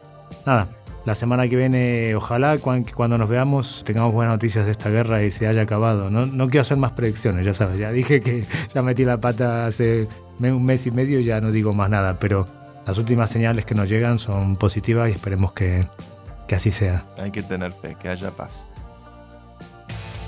[0.46, 0.68] nada,
[1.04, 5.30] la semana que viene, ojalá cuando nos veamos tengamos buenas noticias de esta guerra y
[5.30, 6.10] se haya acabado.
[6.10, 8.44] No, quiero hacer más predicciones, ya sabes, ya dije que
[8.74, 12.46] ya metí la pata hace un mes y medio, ya no digo más nada, pero
[12.86, 15.86] las últimas señales que nos llegan son positivas y esperemos que,
[16.46, 17.06] que así sea.
[17.16, 18.66] Hay que tener fe, que haya paz.